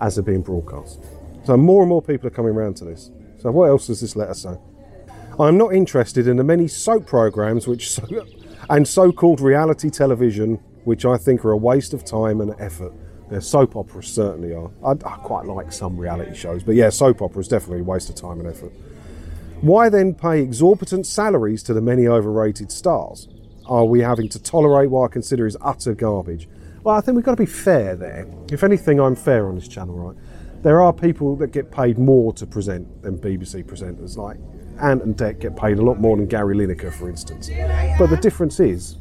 as 0.01 0.17
they're 0.17 0.25
being 0.25 0.43
broadcast. 0.43 1.01
So 1.45 1.57
more 1.57 1.83
and 1.83 1.89
more 1.89 2.03
people 2.03 2.27
are 2.27 2.31
coming 2.31 2.53
around 2.53 2.77
to 2.79 2.85
this. 2.85 3.11
So 3.39 3.51
what 3.51 3.67
else 3.67 3.87
does 3.87 4.01
this 4.01 4.17
letter 4.17 4.35
say? 4.35 4.57
I'm 5.39 5.57
not 5.57 5.75
interested 5.75 6.29
in 6.29 6.37
the 6.37 6.45
many 6.45 6.69
soap 6.69 7.07
programs 7.07 7.67
which 7.67 7.91
so, 7.91 8.27
and 8.71 8.87
so-called 8.87 9.41
reality 9.41 9.91
television 9.91 10.61
which 10.85 11.05
I 11.05 11.17
think 11.17 11.45
are 11.45 11.53
a 11.53 11.57
waste 11.57 11.95
of 11.95 12.05
time 12.05 12.41
and 12.41 12.55
effort. 12.61 12.93
Yeah, 13.33 13.39
soap 13.39 13.77
operas 13.77 14.09
certainly 14.09 14.55
are. 14.55 14.71
I, 14.85 14.91
I 14.91 15.17
quite 15.17 15.47
like 15.47 15.73
some 15.73 15.97
reality 15.97 16.35
shows, 16.35 16.63
but 16.63 16.75
yeah, 16.75 16.91
soap 16.91 17.23
operas 17.23 17.49
definitely 17.49 17.81
a 17.81 17.85
waste 17.85 18.11
of 18.11 18.15
time 18.15 18.39
and 18.41 18.47
effort. 18.47 18.73
Why 19.63 19.89
then 19.89 20.13
pay 20.13 20.43
exorbitant 20.43 21.07
salaries 21.07 21.63
to 21.63 21.73
the 21.73 21.81
many 21.81 22.07
overrated 22.07 22.71
stars? 22.71 23.29
Are 23.65 23.87
we 23.87 24.01
having 24.01 24.29
to 24.29 24.43
tolerate 24.43 24.91
what 24.91 25.05
I 25.05 25.09
consider 25.09 25.47
is 25.47 25.57
utter 25.63 25.95
garbage? 25.95 26.47
Well, 26.85 26.95
I 26.95 27.01
think 27.01 27.17
we've 27.17 27.25
got 27.25 27.31
to 27.31 27.43
be 27.43 27.47
fair 27.47 27.97
there. 27.97 28.27
If 28.51 28.63
anything, 28.63 29.01
I'm 29.01 29.17
fair 29.17 29.49
on 29.49 29.55
this 29.55 29.69
channel, 29.69 29.95
right? 29.95 30.17
There 30.63 30.83
are 30.83 30.93
people 30.93 31.35
that 31.37 31.53
get 31.53 31.71
paid 31.71 31.97
more 31.97 32.35
to 32.35 32.47
present 32.47 33.03
than 33.03 33.17
BBC 33.17 33.65
presenters, 33.65 34.19
like 34.19 34.37
Ant 34.79 35.05
and 35.05 35.17
Dec 35.17 35.39
get 35.41 35.57
paid 35.57 35.79
a 35.79 35.83
lot 35.83 35.99
more 35.99 36.19
than 36.19 36.27
Gary 36.27 36.55
Lineker, 36.55 36.93
for 36.93 37.09
instance. 37.09 37.49
But 37.99 38.09
the 38.09 38.19
difference 38.19 38.61
is, 38.61 38.99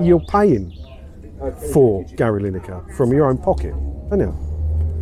you're 0.00 0.24
paying 0.28 0.72
for 1.72 2.04
Gary 2.16 2.42
Lineker 2.42 2.94
from 2.96 3.12
your 3.12 3.26
own 3.28 3.38
pocket, 3.38 3.74
aren't 4.10 4.22
you? 4.22 4.36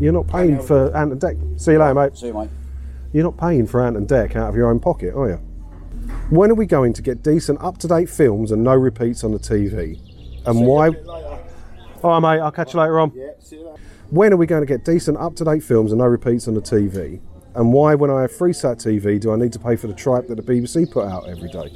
You're 0.01 0.13
not 0.13 0.27
paying 0.27 0.61
for 0.61 0.95
Ant 0.97 1.13
and 1.13 1.21
Dec. 1.21 1.61
See 1.61 1.73
you 1.73 1.79
later, 1.79 1.95
mate. 1.95 2.17
See 2.17 2.27
you, 2.27 2.35
mate. 2.35 2.51
You're 3.13 3.25
not 3.25 3.37
paying 3.37 3.67
for 3.67 3.85
Ant 3.85 3.97
and 3.97 4.09
Dec 4.09 4.35
out 4.35 4.49
of 4.49 4.57
your 4.57 4.69
own 4.69 4.81
pocket, 4.81 5.15
are 5.15 5.29
you? 5.29 5.37
When 6.31 6.51
are 6.51 6.55
we 6.55 6.67
going 6.67 6.93
to 6.95 7.03
get 7.03 7.23
decent, 7.23 7.61
up 7.61 7.79
to 7.79 7.89
date 7.89 8.09
films 8.11 8.51
and 8.51 8.65
no 8.65 8.75
repeats 8.75 9.23
on 9.25 9.33
the 9.33 9.39
TV? 9.39 10.01
And 10.47 10.67
why? 10.67 10.89
All 12.03 12.21
right, 12.21 12.37
mate, 12.37 12.43
I'll 12.43 12.51
catch 12.51 12.75
you 12.75 12.81
later 12.81 12.99
on. 12.99 13.13
Yeah, 13.15 13.31
see 13.39 13.57
you 13.57 13.69
later. 13.69 13.81
When 14.11 14.33
are 14.33 14.37
we 14.37 14.47
going 14.47 14.63
to 14.63 14.67
get 14.67 14.85
decent, 14.85 15.17
up 15.19 15.37
to 15.37 15.45
date 15.45 15.63
films 15.63 15.93
and 15.93 16.01
no 16.01 16.07
repeats 16.07 16.49
on 16.49 16.55
the 16.55 16.61
TV? 16.61 17.21
And 17.55 17.73
why, 17.73 17.95
when 17.95 18.11
I 18.11 18.23
have 18.23 18.33
Freesat 18.33 18.77
TV, 18.77 19.21
do 19.21 19.33
I 19.33 19.37
need 19.37 19.53
to 19.53 19.59
pay 19.59 19.77
for 19.77 19.87
the 19.87 19.95
tripe 19.95 20.27
that 20.27 20.35
the 20.35 20.43
BBC 20.43 20.91
put 20.91 21.07
out 21.07 21.29
every 21.29 21.49
day? 21.49 21.71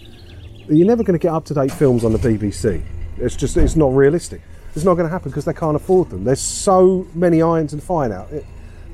You're 0.69 0.87
never 0.87 1.05
going 1.05 1.19
to 1.19 1.23
get 1.23 1.33
up 1.33 1.45
to 1.47 1.55
date 1.55 1.73
films 1.73 2.05
on 2.05 2.13
the 2.13 2.19
BBC. 2.19 2.83
It's 3.21 3.37
just, 3.37 3.57
it's 3.57 3.77
not 3.77 3.95
realistic. 3.95 4.41
It's 4.75 4.85
not 4.85 4.95
going 4.95 5.07
to 5.07 5.11
happen 5.11 5.31
because 5.31 5.45
they 5.45 5.53
can't 5.53 5.77
afford 5.77 6.11
them. 6.11 6.25
There's 6.25 6.41
so 6.41 7.07
many 7.15 7.43
irons 7.43 7.73
in 7.73 7.81
the 7.81 7.85
fire 7.85 8.09
now. 8.09 8.27
It, 8.31 8.45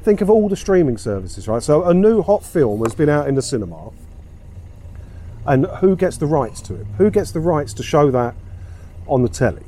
think 0.02 0.20
of 0.20 0.30
all 0.30 0.48
the 0.48 0.56
streaming 0.56 0.98
services, 0.98 1.48
right? 1.48 1.62
So 1.62 1.84
a 1.84 1.94
new 1.94 2.22
hot 2.22 2.44
film 2.44 2.82
has 2.84 2.94
been 2.94 3.08
out 3.08 3.28
in 3.28 3.34
the 3.34 3.42
cinema, 3.42 3.90
and 5.46 5.66
who 5.66 5.96
gets 5.96 6.16
the 6.16 6.26
rights 6.26 6.60
to 6.62 6.74
it? 6.74 6.86
Who 6.98 7.10
gets 7.10 7.32
the 7.32 7.40
rights 7.40 7.74
to 7.74 7.82
show 7.82 8.10
that 8.10 8.34
on 9.06 9.22
the 9.22 9.28
telly? 9.28 9.64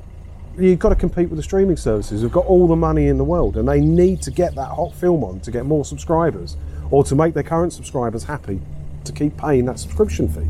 You've 0.58 0.78
got 0.78 0.88
to 0.88 0.94
compete 0.94 1.28
with 1.28 1.36
the 1.36 1.42
streaming 1.42 1.76
services. 1.76 2.22
Who've 2.22 2.32
got 2.32 2.46
all 2.46 2.66
the 2.66 2.76
money 2.76 3.08
in 3.08 3.18
the 3.18 3.24
world, 3.24 3.56
and 3.56 3.68
they 3.68 3.80
need 3.80 4.22
to 4.22 4.30
get 4.30 4.54
that 4.54 4.68
hot 4.68 4.94
film 4.94 5.22
on 5.22 5.40
to 5.40 5.50
get 5.50 5.66
more 5.66 5.84
subscribers, 5.84 6.56
or 6.90 7.04
to 7.04 7.14
make 7.14 7.34
their 7.34 7.42
current 7.42 7.72
subscribers 7.72 8.24
happy 8.24 8.60
to 9.04 9.12
keep 9.12 9.36
paying 9.36 9.66
that 9.66 9.78
subscription 9.78 10.28
fee. 10.28 10.48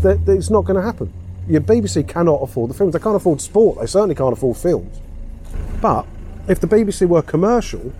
That 0.00 0.26
it's 0.26 0.50
not 0.50 0.64
going 0.64 0.76
to 0.76 0.82
happen. 0.82 1.12
Your 1.48 1.60
BBC 1.60 2.06
cannot 2.06 2.42
afford 2.42 2.70
the 2.70 2.74
films. 2.74 2.92
They 2.92 2.98
can't 2.98 3.16
afford 3.16 3.40
sport. 3.40 3.80
They 3.80 3.86
certainly 3.86 4.14
can't 4.14 4.32
afford 4.32 4.56
films. 4.56 5.00
But 5.80 6.06
if 6.48 6.60
the 6.60 6.66
BBC 6.66 7.08
were 7.08 7.22
commercial, 7.22 7.92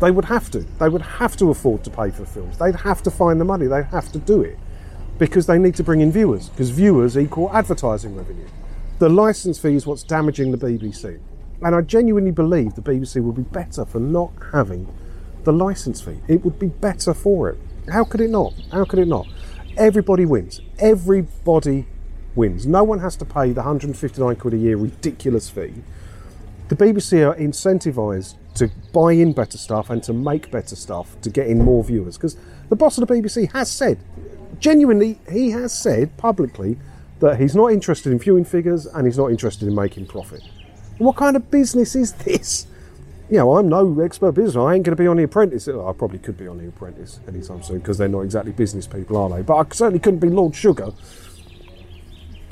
they 0.00 0.10
would 0.10 0.26
have 0.26 0.50
to. 0.52 0.60
They 0.78 0.88
would 0.88 1.02
have 1.02 1.36
to 1.38 1.50
afford 1.50 1.84
to 1.84 1.90
pay 1.90 2.10
for 2.10 2.24
films. 2.24 2.58
They'd 2.58 2.76
have 2.76 3.02
to 3.04 3.10
find 3.10 3.40
the 3.40 3.44
money. 3.44 3.66
They'd 3.66 3.86
have 3.86 4.12
to 4.12 4.18
do 4.18 4.42
it 4.42 4.58
because 5.18 5.46
they 5.46 5.58
need 5.58 5.74
to 5.76 5.84
bring 5.84 6.00
in 6.00 6.10
viewers 6.10 6.48
because 6.48 6.70
viewers 6.70 7.16
equal 7.16 7.50
advertising 7.52 8.16
revenue. 8.16 8.46
The 8.98 9.08
license 9.08 9.58
fee 9.58 9.74
is 9.74 9.86
what's 9.86 10.02
damaging 10.02 10.52
the 10.52 10.58
BBC. 10.58 11.20
And 11.62 11.74
I 11.74 11.80
genuinely 11.80 12.30
believe 12.30 12.74
the 12.74 12.82
BBC 12.82 13.22
would 13.22 13.36
be 13.36 13.42
better 13.42 13.84
for 13.84 13.98
not 13.98 14.32
having 14.52 14.92
the 15.44 15.52
license 15.52 16.00
fee. 16.00 16.20
It 16.28 16.44
would 16.44 16.58
be 16.58 16.68
better 16.68 17.14
for 17.14 17.50
it. 17.50 17.58
How 17.92 18.04
could 18.04 18.20
it 18.20 18.30
not? 18.30 18.54
How 18.72 18.84
could 18.84 18.98
it 18.98 19.08
not? 19.08 19.26
Everybody 19.76 20.24
wins. 20.24 20.60
Everybody 20.78 21.86
wins. 22.36 22.66
No 22.66 22.84
one 22.84 23.00
has 23.00 23.16
to 23.16 23.24
pay 23.24 23.52
the 23.52 23.62
159 23.62 24.36
quid 24.36 24.54
a 24.54 24.56
year 24.56 24.76
ridiculous 24.76 25.48
fee. 25.48 25.74
The 26.68 26.76
BBC 26.76 27.28
are 27.28 27.36
incentivised 27.36 28.36
to 28.54 28.70
buy 28.92 29.12
in 29.12 29.32
better 29.32 29.58
stuff 29.58 29.90
and 29.90 30.02
to 30.04 30.12
make 30.12 30.50
better 30.50 30.76
stuff 30.76 31.20
to 31.20 31.30
get 31.30 31.46
in 31.46 31.62
more 31.62 31.84
viewers. 31.84 32.16
Because 32.16 32.36
the 32.68 32.76
boss 32.76 32.98
of 32.98 33.06
the 33.06 33.14
BBC 33.14 33.52
has 33.52 33.70
said, 33.70 33.98
genuinely, 34.58 35.18
he 35.30 35.50
has 35.50 35.72
said 35.72 36.16
publicly 36.16 36.78
that 37.20 37.40
he's 37.40 37.54
not 37.54 37.72
interested 37.72 38.12
in 38.12 38.18
viewing 38.18 38.44
figures 38.44 38.86
and 38.86 39.06
he's 39.06 39.18
not 39.18 39.30
interested 39.30 39.68
in 39.68 39.74
making 39.74 40.06
profit. 40.06 40.42
What 40.98 41.16
kind 41.16 41.36
of 41.36 41.50
business 41.50 41.94
is 41.94 42.12
this? 42.12 42.66
You 43.30 43.38
know, 43.38 43.56
I'm 43.56 43.68
no 43.68 44.00
expert 44.00 44.32
business. 44.32 44.56
I 44.56 44.74
ain't 44.74 44.84
going 44.84 44.96
to 44.96 45.02
be 45.02 45.06
on 45.06 45.16
The 45.16 45.24
Apprentice. 45.24 45.66
I 45.66 45.92
probably 45.92 46.18
could 46.18 46.36
be 46.36 46.46
on 46.46 46.58
The 46.58 46.68
Apprentice 46.68 47.20
anytime 47.26 47.62
soon 47.62 47.78
because 47.78 47.98
they're 47.98 48.08
not 48.08 48.20
exactly 48.20 48.52
business 48.52 48.86
people, 48.86 49.16
are 49.16 49.28
they? 49.28 49.42
But 49.42 49.56
I 49.56 49.64
certainly 49.74 49.98
couldn't 49.98 50.20
be 50.20 50.28
Lord 50.28 50.54
Sugar 50.54 50.92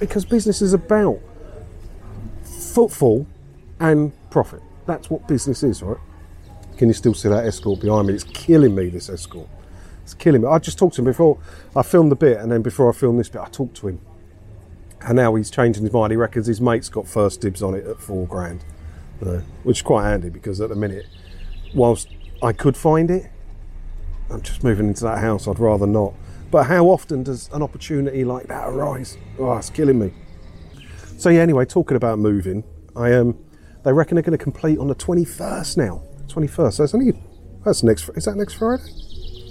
because 0.03 0.25
business 0.25 0.61
is 0.61 0.73
about 0.73 1.21
footfall 2.43 3.25
and 3.79 4.13
profit. 4.31 4.61
That's 4.85 5.09
what 5.09 5.29
business 5.29 5.63
is, 5.63 5.81
right? 5.81 5.97
Can 6.77 6.89
you 6.89 6.95
still 6.95 7.15
see 7.15 7.29
that 7.29 7.47
escort 7.47 7.81
behind 7.81 8.09
me? 8.09 8.15
It's 8.15 8.25
killing 8.25 8.75
me, 8.75 8.89
this 8.89 9.09
escort. 9.09 9.49
It's 10.03 10.15
killing 10.15 10.43
me. 10.43 10.49
I 10.49 10.59
just 10.59 10.77
talked 10.77 10.97
to 10.97 11.03
him 11.03 11.05
before 11.05 11.39
I 11.77 11.83
filmed 11.83 12.11
the 12.11 12.17
bit, 12.17 12.39
and 12.39 12.51
then 12.51 12.63
before 12.63 12.91
I 12.91 12.93
filmed 12.93 13.21
this 13.21 13.29
bit, 13.29 13.43
I 13.43 13.49
talked 13.49 13.77
to 13.77 13.89
him. 13.89 14.01
And 15.03 15.15
now 15.15 15.37
he's 15.37 15.53
changing 15.53 15.85
his 15.85 15.93
mind. 15.93 16.11
He 16.11 16.17
reckons 16.17 16.49
his 16.49 16.61
mate's 16.61 16.89
got 16.89 17.07
first 17.07 17.41
dibs 17.41 17.63
on 17.63 17.75
it 17.75 17.87
at 17.87 18.01
four 18.01 18.27
grand, 18.27 18.65
which 19.63 19.79
is 19.79 19.83
quite 19.83 20.03
handy 20.03 20.31
because 20.31 20.61
at 20.61 20.69
the 20.69 20.75
minute, 20.75 21.07
whilst 21.77 22.09
I 22.43 22.53
could 22.53 22.77
find 22.77 23.09
it, 23.09 23.31
I'm 24.31 24.43
just 24.43 24.65
moving 24.65 24.89
into 24.89 25.05
that 25.05 25.19
house. 25.19 25.47
I'd 25.47 25.61
rather 25.61 25.87
not. 25.87 26.13
But 26.53 26.67
how 26.67 26.85
often 26.85 27.23
does 27.23 27.49
an 27.53 27.63
opportunity 27.63 28.25
like 28.25 28.47
that 28.49 28.69
arise? 28.69 29.17
Oh, 29.39 29.57
it's 29.57 29.71
killing 29.71 29.99
me. 29.99 30.13
So 31.17 31.31
yeah. 31.31 31.41
Anyway, 31.41 31.65
talking 31.65 31.97
about 31.97 32.21
moving, 32.21 32.63
I. 32.95 33.15
Um, 33.15 33.37
they 33.85 33.93
reckon 33.93 34.15
they're 34.15 34.23
going 34.23 34.39
to 34.39 34.43
complete 34.43 34.79
on 34.79 34.87
the 34.87 34.95
21st 34.95 35.77
now. 35.77 36.03
21st. 36.29 36.73
So 36.75 36.85
it's 36.85 36.95
only 36.95 37.21
That's 37.65 37.83
next. 37.83 38.09
Is 38.11 38.27
that 38.27 38.37
next 38.37 38.55
Friday? 38.55 38.85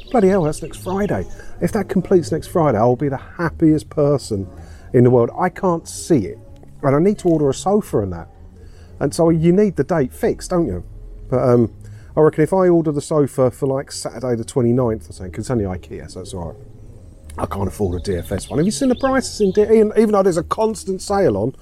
Bloody 0.09 0.27
hell, 0.29 0.43
that's 0.43 0.61
next 0.61 0.83
Friday. 0.83 1.25
If 1.61 1.71
that 1.73 1.89
completes 1.89 2.31
next 2.31 2.47
Friday, 2.47 2.77
I'll 2.77 2.95
be 2.95 3.09
the 3.09 3.17
happiest 3.17 3.89
person 3.89 4.47
in 4.93 5.03
the 5.03 5.09
world. 5.09 5.31
I 5.37 5.49
can't 5.49 5.87
see 5.87 6.27
it, 6.27 6.37
and 6.83 6.95
I 6.95 6.99
need 6.99 7.17
to 7.19 7.29
order 7.29 7.49
a 7.49 7.53
sofa 7.53 7.99
and 7.99 8.13
that. 8.13 8.29
And 8.99 9.13
so 9.13 9.29
you 9.29 9.51
need 9.51 9.75
the 9.75 9.83
date 9.83 10.13
fixed, 10.13 10.51
don't 10.51 10.67
you? 10.67 10.83
But 11.29 11.39
um, 11.39 11.73
I 12.15 12.21
reckon 12.21 12.43
if 12.43 12.53
I 12.53 12.67
order 12.67 12.91
the 12.91 13.01
sofa 13.01 13.51
for 13.51 13.67
like 13.67 13.91
Saturday 13.91 14.35
the 14.35 14.43
29th 14.43 15.09
or 15.09 15.13
something, 15.13 15.31
because 15.31 15.45
it's 15.45 15.51
only 15.51 15.65
IKEA, 15.65 16.11
so 16.11 16.21
it's 16.21 16.33
all 16.33 16.49
right. 16.51 16.80
I 17.37 17.45
can't 17.45 17.67
afford 17.67 18.01
a 18.01 18.11
DFS 18.11 18.49
one. 18.49 18.59
Have 18.59 18.65
you 18.65 18.71
seen 18.71 18.89
the 18.89 18.95
prices 18.95 19.39
in 19.41 19.51
D- 19.51 19.61
even, 19.63 20.11
though 20.11 20.23
there's 20.23 20.37
a 20.37 20.43
constant 20.43 21.01
sale 21.01 21.37
on? 21.37 21.55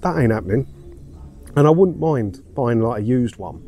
That 0.00 0.18
ain't 0.18 0.32
happening. 0.32 0.66
And 1.56 1.66
I 1.66 1.70
wouldn't 1.70 1.98
mind 1.98 2.42
buying 2.54 2.80
like 2.80 3.02
a 3.02 3.04
used 3.04 3.36
one. 3.36 3.62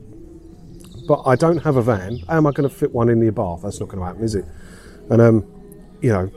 But 1.09 1.23
I 1.27 1.35
don't 1.35 1.59
have 1.59 1.77
a 1.77 1.83
van. 1.83 2.19
How 2.29 2.37
am 2.37 2.47
I 2.47 2.53
going 2.53 2.69
to 2.69 2.75
fit 2.75 2.93
one 2.93 3.09
in 3.09 3.19
the 3.19 3.33
bath? 3.33 3.63
That's 3.63 3.81
not 3.81 3.89
going 3.89 3.99
to 3.99 4.07
happen, 4.07 4.23
is 4.23 4.37
it? 4.37 4.45
And 5.11 5.21
um, 5.21 5.45
you 6.01 6.11
know, 6.13 6.31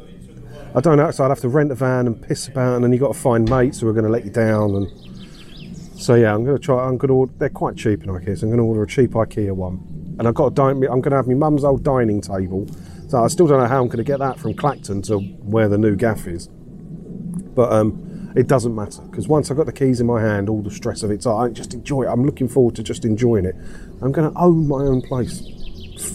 I 0.75 0.81
don't 0.81 0.97
know. 0.97 1.11
So 1.11 1.23
I'd 1.23 1.29
have 1.29 1.39
to 1.41 1.49
rent 1.49 1.71
a 1.71 1.75
van 1.75 2.07
and 2.07 2.21
piss 2.21 2.47
about, 2.47 2.75
and 2.75 2.83
then 2.83 2.91
you 2.91 2.99
got 2.99 3.13
to 3.13 3.19
find 3.19 3.49
mates 3.49 3.79
who 3.79 3.87
are 3.87 3.93
going 3.93 4.05
to 4.05 4.11
let 4.11 4.25
you 4.25 4.31
down. 4.31 4.75
And 4.75 5.99
so 5.99 6.15
yeah, 6.15 6.33
I'm 6.33 6.43
going 6.43 6.57
to 6.57 6.63
try. 6.63 6.83
I'm 6.83 6.97
going 6.97 7.09
to 7.09 7.13
order. 7.13 7.33
They're 7.37 7.49
quite 7.49 7.77
cheap 7.77 8.03
in 8.03 8.09
IKEA, 8.09 8.37
so 8.37 8.47
I'm 8.47 8.49
going 8.49 8.57
to 8.57 8.63
order 8.63 8.83
a 8.83 8.87
cheap 8.87 9.11
IKEA 9.11 9.51
one. 9.51 10.15
And 10.17 10.27
I've 10.27 10.33
got 10.33 10.47
a 10.47 10.51
dine. 10.51 10.77
I'm 10.77 11.01
going 11.01 11.11
to 11.11 11.17
have 11.17 11.27
my 11.27 11.35
mum's 11.35 11.63
old 11.63 11.83
dining 11.83 12.21
table. 12.21 12.67
So 13.07 13.23
I 13.23 13.27
still 13.27 13.47
don't 13.47 13.59
know 13.59 13.67
how 13.67 13.81
I'm 13.81 13.87
going 13.87 13.97
to 13.97 14.03
get 14.03 14.19
that 14.19 14.39
from 14.39 14.53
Clacton 14.53 15.01
to 15.03 15.19
where 15.19 15.67
the 15.67 15.77
new 15.77 15.95
gaff 15.95 16.27
is. 16.27 16.47
But 16.47 17.71
um, 17.71 18.33
it 18.35 18.47
doesn't 18.47 18.75
matter 18.75 19.01
because 19.03 19.27
once 19.27 19.49
I've 19.49 19.57
got 19.57 19.65
the 19.65 19.73
keys 19.73 20.01
in 20.01 20.07
my 20.07 20.21
hand, 20.21 20.49
all 20.49 20.61
the 20.61 20.71
stress 20.71 21.03
of 21.03 21.11
it's 21.11 21.25
I 21.25 21.49
just 21.49 21.73
enjoy 21.73 22.03
it. 22.03 22.07
I'm 22.07 22.25
looking 22.25 22.47
forward 22.47 22.75
to 22.75 22.83
just 22.83 23.05
enjoying 23.05 23.45
it. 23.45 23.55
I'm 24.01 24.11
going 24.11 24.31
to 24.31 24.37
own 24.37 24.67
my 24.67 24.83
own 24.83 25.01
place. 25.01 25.41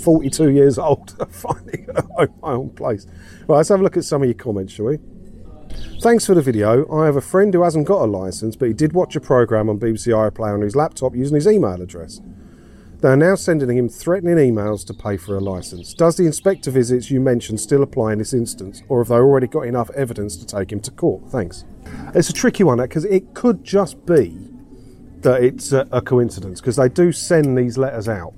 42 0.03 0.51
years 0.51 0.79
old, 0.79 1.17
finally 1.31 1.87
own 2.19 2.35
my 2.43 2.53
own 2.53 2.71
place. 2.71 3.07
Right, 3.47 3.57
let's 3.57 3.71
have 3.71 3.81
a 3.81 3.83
look 3.83 3.97
at 3.97 4.05
some 4.05 4.23
of 4.23 4.29
your 4.29 4.35
comments, 4.35 4.75
shall 4.75 4.87
we? 4.87 4.99
Thanks 6.03 6.27
for 6.27 6.35
the 6.35 6.43
video. 6.43 6.91
I 6.93 7.07
have 7.07 7.17
a 7.17 7.21
friend 7.21 7.53
who 7.55 7.63
hasn't 7.63 7.87
got 7.87 8.03
a 8.03 8.07
license, 8.07 8.57
but 8.57 8.69
he 8.69 8.75
did 8.75 8.93
watch 8.93 9.17
a 9.17 9.21
program 9.21 9.69
on 9.69 9.79
BBC 9.79 10.09
iPlayer 10.09 10.55
on 10.55 10.61
his 10.61 10.77
laptop 10.77 11.15
using 11.15 11.37
his 11.37 11.47
email 11.47 11.81
address. 11.81 12.21
They 13.01 13.09
are 13.09 13.17
now 13.17 13.35
sending 13.35 13.79
him 13.79 13.89
threatening 13.89 14.37
emails 14.37 14.87
to 14.87 14.95
pay 14.95 15.17
for 15.17 15.35
a 15.35 15.41
license. 15.41 15.95
Does 15.95 16.17
the 16.17 16.27
inspector 16.27 16.71
visits 16.71 17.11
you 17.11 17.19
mentioned 17.19 17.59
still 17.59 17.83
apply 17.83 18.13
in 18.13 18.19
this 18.19 18.35
instance, 18.35 18.83
or 18.91 19.01
have 19.01 19.09
they 19.09 19.15
already 19.15 19.47
got 19.47 19.63
enough 19.63 19.89
evidence 19.91 20.37
to 20.37 20.45
take 20.45 20.71
him 20.71 20.81
to 20.81 20.91
court? 20.91 21.23
Thanks. 21.31 21.65
It's 22.15 22.29
a 22.29 22.35
tricky 22.35 22.63
one 22.63 22.77
because 22.77 23.07
it 23.07 23.33
could 23.33 23.65
just 23.65 24.05
be 24.05 24.37
that 25.23 25.43
it's 25.43 25.73
a, 25.73 26.03
coincidence 26.03 26.61
because 26.61 26.77
they 26.77 26.89
do 26.91 27.11
send 27.11 27.57
these 27.57 27.79
letters 27.79 28.07
out 28.09 28.35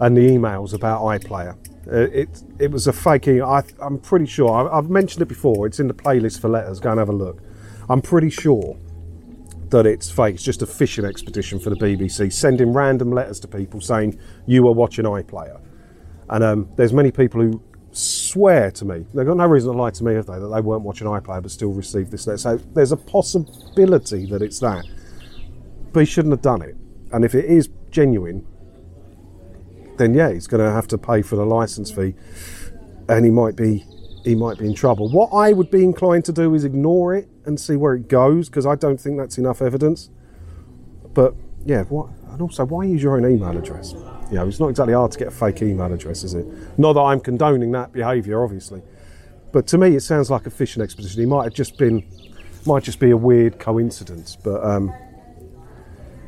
and 0.00 0.16
the 0.16 0.26
emails 0.26 0.72
about 0.72 1.02
iPlayer. 1.02 1.56
Uh, 1.86 2.08
It 2.12 2.42
it 2.58 2.70
was 2.70 2.86
a 2.86 2.92
fake 2.94 3.28
email. 3.28 3.44
I, 3.46 3.62
I'm 3.78 3.98
pretty 3.98 4.26
sure. 4.26 4.72
I've 4.72 4.88
mentioned 4.88 5.22
it 5.22 5.28
before. 5.28 5.66
It's 5.66 5.80
in 5.80 5.86
the 5.88 5.94
playlist 5.94 6.40
for 6.40 6.48
letters. 6.48 6.80
Go 6.80 6.90
and 6.90 6.98
have 6.98 7.10
a 7.10 7.12
look. 7.12 7.42
I'm 7.90 8.00
pretty 8.00 8.30
sure 8.30 8.76
that 9.70 9.86
it's 9.86 10.10
fake. 10.10 10.34
It's 10.34 10.44
just 10.44 10.62
a 10.62 10.66
fishing 10.66 11.04
expedition 11.04 11.58
for 11.58 11.70
the 11.70 11.76
BBC, 11.76 12.32
sending 12.32 12.72
random 12.72 13.10
letters 13.10 13.40
to 13.40 13.48
people 13.48 13.80
saying 13.80 14.18
you 14.46 14.66
are 14.68 14.72
watching 14.72 15.04
iPlayer. 15.04 15.60
And 16.28 16.44
um, 16.44 16.68
there's 16.76 16.92
many 16.92 17.10
people 17.10 17.40
who 17.40 17.62
swear 17.92 18.70
to 18.70 18.84
me 18.84 19.06
they've 19.14 19.26
got 19.26 19.38
no 19.38 19.46
reason 19.46 19.72
to 19.72 19.78
lie 19.78 19.90
to 19.90 20.04
me, 20.04 20.14
have 20.14 20.26
they? 20.26 20.38
That 20.38 20.48
they 20.48 20.60
weren't 20.60 20.82
watching 20.82 21.06
iPlayer 21.06 21.42
but 21.42 21.50
still 21.50 21.72
received 21.72 22.10
this 22.10 22.26
letter. 22.26 22.38
So 22.38 22.56
there's 22.74 22.92
a 22.92 22.96
possibility 22.96 24.26
that 24.26 24.42
it's 24.42 24.60
that, 24.60 24.84
but 25.92 26.00
he 26.00 26.06
shouldn't 26.06 26.32
have 26.32 26.42
done 26.42 26.62
it. 26.62 26.76
And 27.12 27.24
if 27.24 27.34
it 27.34 27.46
is 27.46 27.68
genuine, 27.90 28.46
then 29.96 30.14
yeah, 30.14 30.32
he's 30.32 30.46
going 30.46 30.62
to 30.62 30.70
have 30.70 30.86
to 30.88 30.98
pay 30.98 31.22
for 31.22 31.36
the 31.36 31.46
license 31.46 31.90
fee, 31.90 32.14
and 33.08 33.24
he 33.24 33.30
might 33.30 33.56
be 33.56 33.84
he 34.26 34.34
might 34.34 34.58
be 34.58 34.66
in 34.66 34.74
trouble. 34.74 35.08
What 35.08 35.28
I 35.28 35.52
would 35.52 35.70
be 35.70 35.84
inclined 35.84 36.24
to 36.24 36.32
do 36.32 36.52
is 36.54 36.64
ignore 36.64 37.14
it 37.14 37.28
and 37.44 37.58
see 37.60 37.76
where 37.76 37.94
it 37.94 38.08
goes 38.08 38.48
because 38.48 38.66
I 38.66 38.74
don't 38.74 39.00
think 39.00 39.16
that's 39.18 39.38
enough 39.38 39.62
evidence. 39.62 40.10
But 41.14 41.34
yeah, 41.64 41.84
what 41.84 42.10
and 42.30 42.42
also 42.42 42.64
why 42.64 42.84
use 42.84 43.04
your 43.04 43.16
own 43.16 43.24
email 43.24 43.56
address? 43.56 43.92
You 43.92 44.38
know, 44.38 44.48
it's 44.48 44.58
not 44.58 44.66
exactly 44.66 44.94
hard 44.94 45.12
to 45.12 45.18
get 45.18 45.28
a 45.28 45.30
fake 45.30 45.62
email 45.62 45.92
address, 45.92 46.24
is 46.24 46.34
it? 46.34 46.44
Not 46.76 46.94
that 46.94 47.02
I'm 47.02 47.20
condoning 47.20 47.70
that 47.72 47.92
behaviour, 47.92 48.42
obviously, 48.42 48.82
but 49.52 49.68
to 49.68 49.78
me 49.78 49.94
it 49.94 50.00
sounds 50.00 50.28
like 50.28 50.44
a 50.46 50.50
fishing 50.50 50.82
expedition. 50.82 51.20
He 51.20 51.26
might 51.26 51.44
have 51.44 51.54
just 51.54 51.78
been, 51.78 52.04
might 52.66 52.82
just 52.82 52.98
be 52.98 53.10
a 53.12 53.16
weird 53.16 53.60
coincidence, 53.60 54.34
but 54.34 54.62
um, 54.64 54.92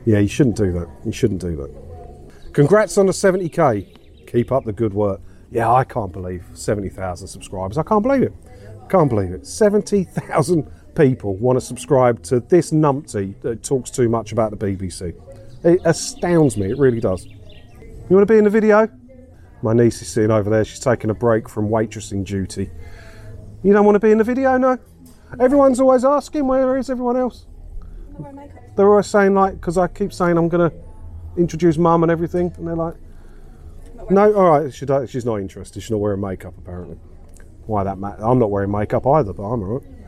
yeah, 0.05 0.21
you 0.21 0.28
shouldn't 0.28 0.57
do 0.57 0.71
that. 0.71 0.88
You 1.05 1.11
shouldn't 1.11 1.40
do 1.40 1.57
that. 1.57 2.52
Congrats 2.52 2.97
on 2.97 3.07
the 3.07 3.12
70k. 3.12 4.28
Keep 4.28 4.52
up 4.52 4.64
the 4.64 4.73
good 4.73 4.95
work. 4.95 5.21
Yeah, 5.50 5.73
I 5.73 5.85
can't 5.85 6.12
believe 6.12 6.45
70,000 6.52 7.26
subscribers. 7.26 7.78
I 7.78 7.83
can't 7.83 8.02
believe 8.02 8.23
it. 8.23 8.35
Can't 8.90 9.09
believe 9.09 9.33
it. 9.33 9.47
70,000 9.47 10.71
people 10.95 11.37
want 11.37 11.57
to 11.59 11.64
subscribe 11.64 12.23
to 12.25 12.40
this 12.40 12.71
numpty 12.71 13.40
that 13.40 13.62
talks 13.62 13.90
too 13.90 14.09
much 14.09 14.33
about 14.33 14.50
the 14.50 14.57
BBC. 14.57 15.14
It 15.64 15.81
astounds 15.85 16.57
me. 16.57 16.71
It 16.71 16.78
really 16.78 17.00
does. 17.00 17.25
You 17.25 18.17
want 18.17 18.26
to 18.26 18.33
be 18.33 18.38
in 18.38 18.45
the 18.45 18.50
video? 18.50 18.88
My 19.62 19.73
niece 19.73 20.00
is 20.02 20.09
sitting 20.09 20.31
over 20.31 20.49
there. 20.50 20.64
She's 20.64 20.81
taking 20.81 21.11
a 21.11 21.14
break 21.14 21.49
from 21.49 21.69
waitressing 21.69 22.25
duty. 22.25 22.71
You 23.62 23.73
don't 23.73 23.85
want 23.85 23.97
to 23.97 24.00
be 24.00 24.11
in 24.11 24.19
the 24.19 24.25
video, 24.25 24.57
no? 24.57 24.78
Everyone's 25.40 25.81
always 25.81 26.05
asking, 26.05 26.47
where 26.47 26.78
is 26.78 26.90
everyone 26.90 27.17
else? 27.17 27.47
They're 28.76 28.88
always 28.88 29.07
saying, 29.07 29.35
like, 29.35 29.55
because 29.55 29.76
I 29.76 29.88
keep 29.88 30.12
saying 30.12 30.38
I'm 30.38 30.49
going 30.49 30.71
to 30.71 30.76
introduce 31.37 31.76
mum 31.76 32.02
and 32.02 32.12
everything, 32.12 32.52
and 32.57 32.67
they're 32.67 32.76
like, 32.76 32.95
no, 34.11 34.35
all 34.35 34.61
right, 34.61 34.73
she 34.75 34.87
she's 35.07 35.25
not 35.25 35.37
interested. 35.37 35.83
She's 35.83 35.91
not 35.91 36.00
wearing 36.00 36.21
makeup, 36.21 36.55
apparently. 36.59 36.97
Why 37.67 37.85
that 37.85 37.99
matter? 37.99 38.25
I'm 38.25 38.38
not 38.38 38.50
wearing 38.50 38.71
makeup 38.71 39.07
either, 39.07 39.33
but 39.33 39.43
I'm 39.43 39.62
all 39.62 39.79
right. 39.79 39.99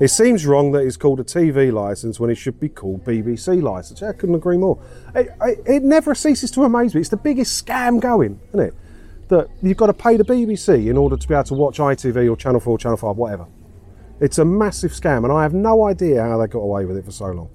It 0.00 0.08
seems 0.08 0.46
wrong 0.46 0.70
that 0.72 0.80
it's 0.80 0.96
called 0.96 1.18
a 1.18 1.24
TV 1.24 1.72
license 1.72 2.20
when 2.20 2.30
it 2.30 2.36
should 2.36 2.60
be 2.60 2.68
called 2.68 3.04
BBC 3.04 3.60
license. 3.60 4.02
I 4.02 4.12
couldn't 4.12 4.36
agree 4.36 4.56
more. 4.56 4.80
It, 5.14 5.28
it, 5.42 5.58
it 5.66 5.82
never 5.82 6.14
ceases 6.14 6.52
to 6.52 6.62
amaze 6.62 6.94
me. 6.94 7.00
It's 7.00 7.10
the 7.10 7.16
biggest 7.16 7.66
scam 7.66 8.00
going, 8.00 8.40
isn't 8.48 8.60
it? 8.60 8.74
That 9.28 9.48
you've 9.60 9.76
got 9.76 9.88
to 9.88 9.92
pay 9.92 10.16
the 10.16 10.24
BBC 10.24 10.88
in 10.88 10.96
order 10.96 11.16
to 11.16 11.28
be 11.28 11.34
able 11.34 11.44
to 11.44 11.54
watch 11.54 11.78
ITV 11.78 12.30
or 12.30 12.36
Channel 12.36 12.60
4, 12.60 12.78
Channel 12.78 12.96
5, 12.96 13.16
whatever. 13.16 13.46
It's 14.20 14.38
a 14.38 14.44
massive 14.44 14.92
scam, 14.92 15.24
and 15.24 15.32
I 15.32 15.42
have 15.42 15.52
no 15.52 15.86
idea 15.86 16.22
how 16.22 16.38
they 16.38 16.46
got 16.46 16.60
away 16.60 16.84
with 16.84 16.96
it 16.96 17.04
for 17.04 17.12
so 17.12 17.26
long. 17.26 17.50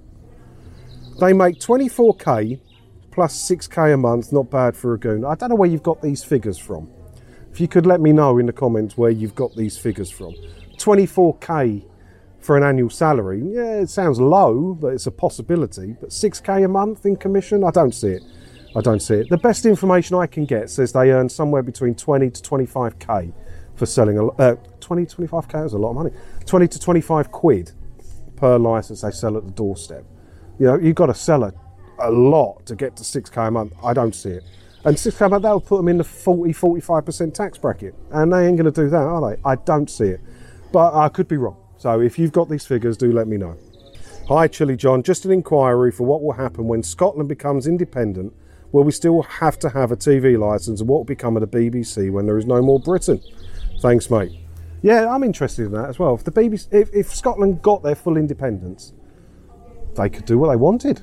They 1.19 1.31
make 1.31 1.59
24k 1.59 2.59
plus 3.13 3.37
6k 3.47 3.93
a 3.93 3.97
month, 3.97 4.33
not 4.33 4.49
bad 4.49 4.75
for 4.75 4.95
a 4.95 4.99
goon. 4.99 5.23
I 5.23 5.35
don't 5.35 5.49
know 5.49 5.55
where 5.55 5.69
you've 5.69 5.83
got 5.83 6.01
these 6.01 6.23
figures 6.23 6.57
from. 6.57 6.89
If 7.51 7.61
you 7.61 7.67
could 7.67 7.85
let 7.85 8.01
me 8.01 8.11
know 8.11 8.39
in 8.39 8.47
the 8.47 8.53
comments 8.53 8.97
where 8.97 9.11
you've 9.11 9.35
got 9.35 9.55
these 9.55 9.77
figures 9.77 10.09
from. 10.09 10.33
24k 10.77 11.85
for 12.39 12.57
an 12.57 12.63
annual 12.63 12.89
salary, 12.89 13.39
yeah, 13.45 13.81
it 13.81 13.89
sounds 13.91 14.19
low, 14.19 14.73
but 14.73 14.87
it's 14.87 15.05
a 15.05 15.11
possibility. 15.11 15.95
But 16.01 16.09
6k 16.09 16.65
a 16.65 16.67
month 16.67 17.05
in 17.05 17.15
commission, 17.15 17.63
I 17.63 17.69
don't 17.69 17.93
see 17.93 18.07
it. 18.07 18.23
I 18.75 18.81
don't 18.81 18.99
see 18.99 19.13
it. 19.13 19.29
The 19.29 19.37
best 19.37 19.67
information 19.67 20.17
I 20.17 20.25
can 20.25 20.45
get 20.45 20.71
says 20.71 20.91
they 20.91 21.11
earn 21.11 21.29
somewhere 21.29 21.61
between 21.61 21.93
20 21.93 22.31
to 22.31 22.41
25k 22.41 23.31
for 23.75 23.85
selling 23.85 24.17
a 24.17 24.27
uh, 24.27 24.55
20 24.79 25.05
25k 25.05 25.67
is 25.67 25.73
a 25.73 25.77
lot 25.77 25.91
of 25.91 25.95
money. 25.97 26.09
20 26.47 26.67
to 26.67 26.79
25 26.79 27.31
quid 27.31 27.71
per 28.37 28.57
license 28.57 29.01
they 29.01 29.11
sell 29.11 29.37
at 29.37 29.45
the 29.45 29.51
doorstep. 29.51 30.03
You 30.57 30.65
know, 30.65 30.79
you've 30.79 30.95
got 30.95 31.07
to 31.07 31.13
sell 31.13 31.43
a, 31.43 31.53
a 31.99 32.11
lot 32.11 32.65
to 32.65 32.75
get 32.75 32.95
to 32.97 33.03
6k 33.03 33.47
a 33.47 33.51
month. 33.51 33.73
I 33.83 33.93
don't 33.93 34.13
see 34.13 34.29
it. 34.29 34.43
And 34.85 34.95
6k 34.95 35.25
a 35.25 35.29
month, 35.29 35.43
that'll 35.43 35.61
put 35.61 35.77
them 35.77 35.87
in 35.87 35.97
the 35.97 36.03
40 36.03 36.53
45% 36.53 37.33
tax 37.33 37.57
bracket. 37.57 37.95
And 38.11 38.33
they 38.33 38.47
ain't 38.47 38.57
going 38.57 38.71
to 38.71 38.81
do 38.81 38.89
that, 38.89 38.97
are 38.97 39.29
they? 39.29 39.41
I 39.45 39.55
don't 39.55 39.89
see 39.89 40.05
it. 40.05 40.21
But 40.71 40.93
I 40.93 41.09
could 41.09 41.27
be 41.27 41.37
wrong. 41.37 41.57
So 41.77 42.01
if 42.01 42.17
you've 42.17 42.31
got 42.31 42.49
these 42.49 42.65
figures, 42.65 42.97
do 42.97 43.11
let 43.11 43.27
me 43.27 43.37
know. 43.37 43.57
Hi, 44.29 44.47
Chilly 44.47 44.77
John. 44.77 45.03
Just 45.03 45.25
an 45.25 45.31
inquiry 45.31 45.91
for 45.91 46.03
what 46.03 46.23
will 46.23 46.33
happen 46.33 46.67
when 46.67 46.81
Scotland 46.81 47.27
becomes 47.29 47.67
independent. 47.67 48.33
Will 48.71 48.83
we 48.83 48.91
still 48.91 49.21
have 49.21 49.59
to 49.59 49.69
have 49.69 49.91
a 49.91 49.97
TV 49.97 50.39
licence? 50.39 50.79
And 50.79 50.89
what 50.89 50.99
will 50.99 51.03
become 51.03 51.35
of 51.37 51.49
the 51.49 51.57
BBC 51.57 52.09
when 52.09 52.25
there 52.25 52.37
is 52.37 52.45
no 52.45 52.61
more 52.61 52.79
Britain? 52.79 53.21
Thanks, 53.81 54.09
mate. 54.09 54.31
Yeah, 54.81 55.13
I'm 55.13 55.23
interested 55.23 55.65
in 55.65 55.71
that 55.73 55.89
as 55.89 55.99
well. 55.99 56.15
If 56.15 56.23
the 56.23 56.31
BBC, 56.31 56.67
if, 56.71 56.89
if 56.93 57.13
Scotland 57.13 57.61
got 57.61 57.83
their 57.83 57.95
full 57.95 58.17
independence, 58.17 58.93
they 59.95 60.09
could 60.09 60.25
do 60.25 60.37
what 60.37 60.49
they 60.49 60.55
wanted, 60.55 61.01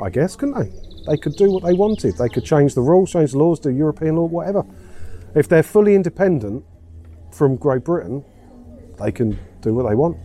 I 0.00 0.10
guess, 0.10 0.36
couldn't 0.36 0.58
they? 0.58 0.72
They 1.06 1.16
could 1.16 1.36
do 1.36 1.50
what 1.50 1.62
they 1.62 1.74
wanted. 1.74 2.16
They 2.16 2.28
could 2.28 2.44
change 2.44 2.74
the 2.74 2.80
rules, 2.80 3.12
change 3.12 3.32
the 3.32 3.38
laws, 3.38 3.60
do 3.60 3.70
European 3.70 4.16
law, 4.16 4.24
whatever. 4.24 4.64
If 5.34 5.48
they're 5.48 5.62
fully 5.62 5.94
independent 5.94 6.64
from 7.30 7.56
Great 7.56 7.84
Britain, 7.84 8.24
they 8.98 9.12
can 9.12 9.38
do 9.60 9.74
what 9.74 9.88
they 9.88 9.94
want. 9.94 10.16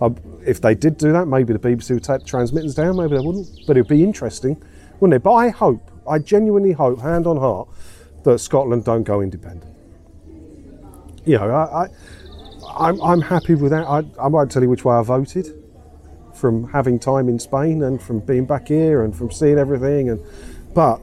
Uh, 0.00 0.10
if 0.46 0.60
they 0.60 0.74
did 0.74 0.96
do 0.96 1.12
that, 1.12 1.26
maybe 1.26 1.52
the 1.52 1.58
BBC 1.58 1.90
would 1.90 2.04
take 2.04 2.20
the 2.20 2.26
transmitters 2.26 2.74
down, 2.74 2.96
maybe 2.96 3.16
they 3.16 3.22
wouldn't. 3.22 3.48
But 3.66 3.76
it 3.76 3.82
would 3.82 3.88
be 3.88 4.02
interesting, 4.02 4.62
wouldn't 4.98 5.16
it? 5.16 5.22
But 5.22 5.34
I 5.34 5.48
hope, 5.48 5.90
I 6.08 6.18
genuinely 6.18 6.72
hope, 6.72 7.00
hand 7.00 7.26
on 7.26 7.36
heart, 7.36 7.68
that 8.24 8.38
Scotland 8.38 8.84
don't 8.84 9.04
go 9.04 9.20
independent. 9.20 9.74
You 11.24 11.38
know, 11.38 11.50
I, 11.50 11.84
I, 11.84 11.88
I'm, 12.88 13.00
I'm 13.02 13.20
happy 13.20 13.54
with 13.54 13.72
that. 13.72 13.86
I, 13.86 14.04
I 14.18 14.26
won't 14.26 14.50
tell 14.50 14.62
you 14.62 14.68
which 14.68 14.84
way 14.84 14.94
I 14.94 15.02
voted 15.02 15.59
from 16.40 16.68
having 16.70 16.98
time 16.98 17.28
in 17.28 17.38
Spain 17.38 17.82
and 17.82 18.02
from 18.02 18.20
being 18.20 18.46
back 18.46 18.68
here 18.68 19.04
and 19.04 19.14
from 19.14 19.30
seeing 19.30 19.58
everything. 19.58 20.08
And 20.08 20.20
but 20.74 21.00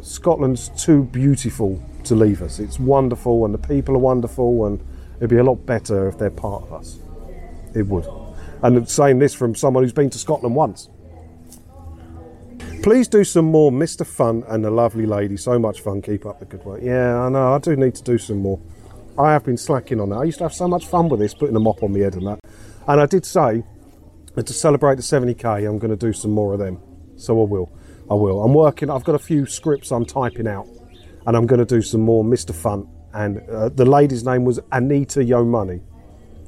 Scotland's 0.00 0.70
too 0.82 1.04
beautiful 1.04 1.82
to 2.04 2.14
leave 2.14 2.42
us. 2.42 2.58
It's 2.58 2.78
wonderful, 2.78 3.44
and 3.44 3.52
the 3.52 3.58
people 3.58 3.94
are 3.94 3.98
wonderful, 3.98 4.66
and 4.66 4.80
it'd 5.18 5.30
be 5.30 5.36
a 5.36 5.44
lot 5.44 5.66
better 5.66 6.08
if 6.08 6.18
they're 6.18 6.30
part 6.30 6.62
of 6.62 6.72
us. 6.72 6.98
It 7.74 7.86
would. 7.86 8.06
And 8.62 8.88
saying 8.88 9.18
this 9.18 9.34
from 9.34 9.54
someone 9.54 9.84
who's 9.84 9.92
been 9.92 10.10
to 10.10 10.18
Scotland 10.18 10.54
once. 10.54 10.88
Please 12.82 13.08
do 13.08 13.24
some 13.24 13.44
more 13.44 13.70
Mr. 13.70 14.06
Fun 14.06 14.42
and 14.48 14.64
the 14.64 14.70
lovely 14.70 15.04
lady. 15.04 15.36
So 15.36 15.58
much 15.58 15.82
fun. 15.82 16.00
Keep 16.00 16.24
up 16.24 16.40
the 16.40 16.46
good 16.46 16.64
work. 16.64 16.80
Yeah, 16.82 17.20
I 17.20 17.28
know. 17.28 17.54
I 17.54 17.58
do 17.58 17.76
need 17.76 17.94
to 17.96 18.02
do 18.02 18.16
some 18.16 18.38
more. 18.38 18.58
I 19.18 19.32
have 19.32 19.44
been 19.44 19.58
slacking 19.58 20.00
on 20.00 20.08
that. 20.10 20.16
I 20.16 20.24
used 20.24 20.38
to 20.38 20.44
have 20.44 20.54
so 20.54 20.66
much 20.66 20.86
fun 20.86 21.10
with 21.10 21.20
this, 21.20 21.34
putting 21.34 21.54
the 21.54 21.60
mop 21.60 21.82
on 21.82 21.92
my 21.92 21.98
head 21.98 22.14
and 22.14 22.26
that. 22.26 22.40
And 22.88 23.00
I 23.00 23.06
did 23.06 23.26
say 23.26 23.62
that 24.34 24.46
to 24.46 24.52
celebrate 24.52 24.96
the 24.96 25.02
70k, 25.02 25.68
I'm 25.68 25.78
going 25.78 25.90
to 25.90 25.96
do 25.96 26.12
some 26.12 26.30
more 26.30 26.52
of 26.52 26.58
them. 26.58 26.80
So 27.16 27.40
I 27.40 27.44
will. 27.44 27.72
I 28.10 28.14
will. 28.14 28.42
I'm 28.42 28.54
working. 28.54 28.90
I've 28.90 29.04
got 29.04 29.14
a 29.14 29.20
few 29.20 29.46
scripts 29.46 29.90
I'm 29.92 30.04
typing 30.04 30.46
out, 30.46 30.66
and 31.26 31.36
I'm 31.36 31.46
going 31.46 31.58
to 31.58 31.64
do 31.64 31.82
some 31.82 32.00
more 32.00 32.24
Mr. 32.24 32.54
Fun. 32.54 32.88
And 33.12 33.38
uh, 33.50 33.68
the 33.68 33.84
lady's 33.84 34.24
name 34.24 34.44
was 34.44 34.60
Anita 34.72 35.22
Yo 35.24 35.44
Money. 35.44 35.80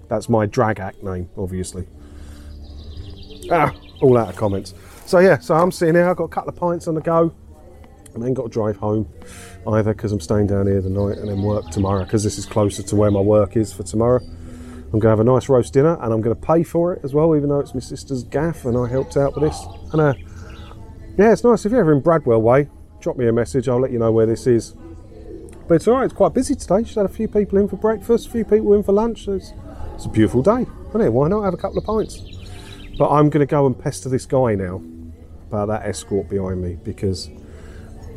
That's 0.09 0.29
my 0.29 0.47
drag 0.47 0.81
act 0.81 1.03
name, 1.03 1.29
obviously. 1.37 1.87
Ah, 3.51 3.75
all 4.01 4.17
out 4.19 4.29
of 4.29 4.37
comments. 4.37 4.75
So 5.07 5.19
yeah, 5.19 5.39
so 5.39 5.55
I'm 5.55 5.73
sitting 5.73 5.95
here. 5.95 6.09
I've 6.09 6.17
got 6.17 6.25
a 6.25 6.29
couple 6.29 6.51
of 6.51 6.57
pints 6.57 6.89
on 6.89 6.95
the 6.95 7.01
go. 7.01 7.35
And 8.15 8.23
then 8.23 8.35
got 8.35 8.43
to 8.43 8.49
drive 8.51 8.77
home 8.77 9.09
either 9.67 9.95
because 9.95 10.13
I'm 10.13 10.21
staying 10.21 10.49
down 10.49 10.67
here 10.67 10.83
the 10.83 10.91
night 10.91 11.17
and 11.17 11.31
then 11.31 11.43
work 11.43 11.71
tomorrow 11.71 12.05
because 12.05 12.23
this 12.23 12.37
is 12.37 12.45
closer 12.45 12.83
to 12.83 12.97
where 12.97 13.11
my 13.11 13.21
work 13.21 13.57
is 13.57 13.73
for 13.73 13.85
tomorrow. 13.85 14.21
I'm 14.93 14.99
going 14.99 15.17
to 15.17 15.17
have 15.17 15.21
a 15.21 15.25
nice 15.25 15.49
roast 15.49 15.73
dinner 15.73 15.97
and 16.03 16.13
I'm 16.13 16.21
going 16.21 16.37
to 16.37 16.47
pay 16.47 16.63
for 16.63 16.93
it 16.93 17.01
as 17.03 17.15
well, 17.15 17.35
even 17.35 17.49
though 17.49 17.61
it's 17.61 17.73
my 17.73 17.81
sister's 17.81 18.25
gaff 18.25 18.67
and 18.67 18.77
I 18.77 18.87
helped 18.87 19.17
out 19.17 19.35
with 19.35 19.51
this. 19.51 19.65
And 19.91 20.03
uh, 20.03 20.13
yeah, 21.17 21.33
it's 21.33 21.43
nice. 21.43 21.65
If 21.65 21.73
you're 21.73 21.81
ever 21.81 21.95
in 21.95 22.01
Bradwell 22.03 22.43
Way, 22.43 22.69
drop 23.01 23.17
me 23.17 23.27
a 23.27 23.33
message. 23.33 23.71
I'll 23.71 23.81
let 23.81 23.91
you 23.91 23.99
know 23.99 24.13
where 24.13 24.27
this 24.27 24.47
is. 24.47 24.75
But 25.67 25.77
it's 25.77 25.89
all 25.89 25.95
right. 25.95 26.05
It's 26.05 26.13
quite 26.13 26.35
busy 26.35 26.55
today. 26.55 26.85
She's 26.85 26.97
had 26.97 27.07
a 27.07 27.09
few 27.09 27.27
people 27.27 27.59
in 27.59 27.69
for 27.69 27.77
breakfast, 27.77 28.27
a 28.27 28.31
few 28.31 28.45
people 28.45 28.75
in 28.75 28.83
for 28.83 28.93
lunch. 28.93 29.29
It's, 29.29 29.55
it's 29.95 30.05
a 30.05 30.11
beautiful 30.11 30.43
day, 30.43 30.67
isn't 30.91 31.01
it? 31.01 31.11
Why 31.11 31.29
not 31.29 31.43
have 31.45 31.55
a 31.55 31.57
couple 31.57 31.79
of 31.79 31.85
pints? 31.85 32.21
But 32.99 33.09
I'm 33.09 33.31
going 33.31 33.41
to 33.41 33.51
go 33.51 33.65
and 33.65 33.79
pester 33.79 34.11
this 34.11 34.27
guy 34.27 34.57
now 34.57 34.83
about 35.49 35.69
that 35.69 35.87
escort 35.87 36.29
behind 36.29 36.61
me 36.61 36.77
because 36.85 37.31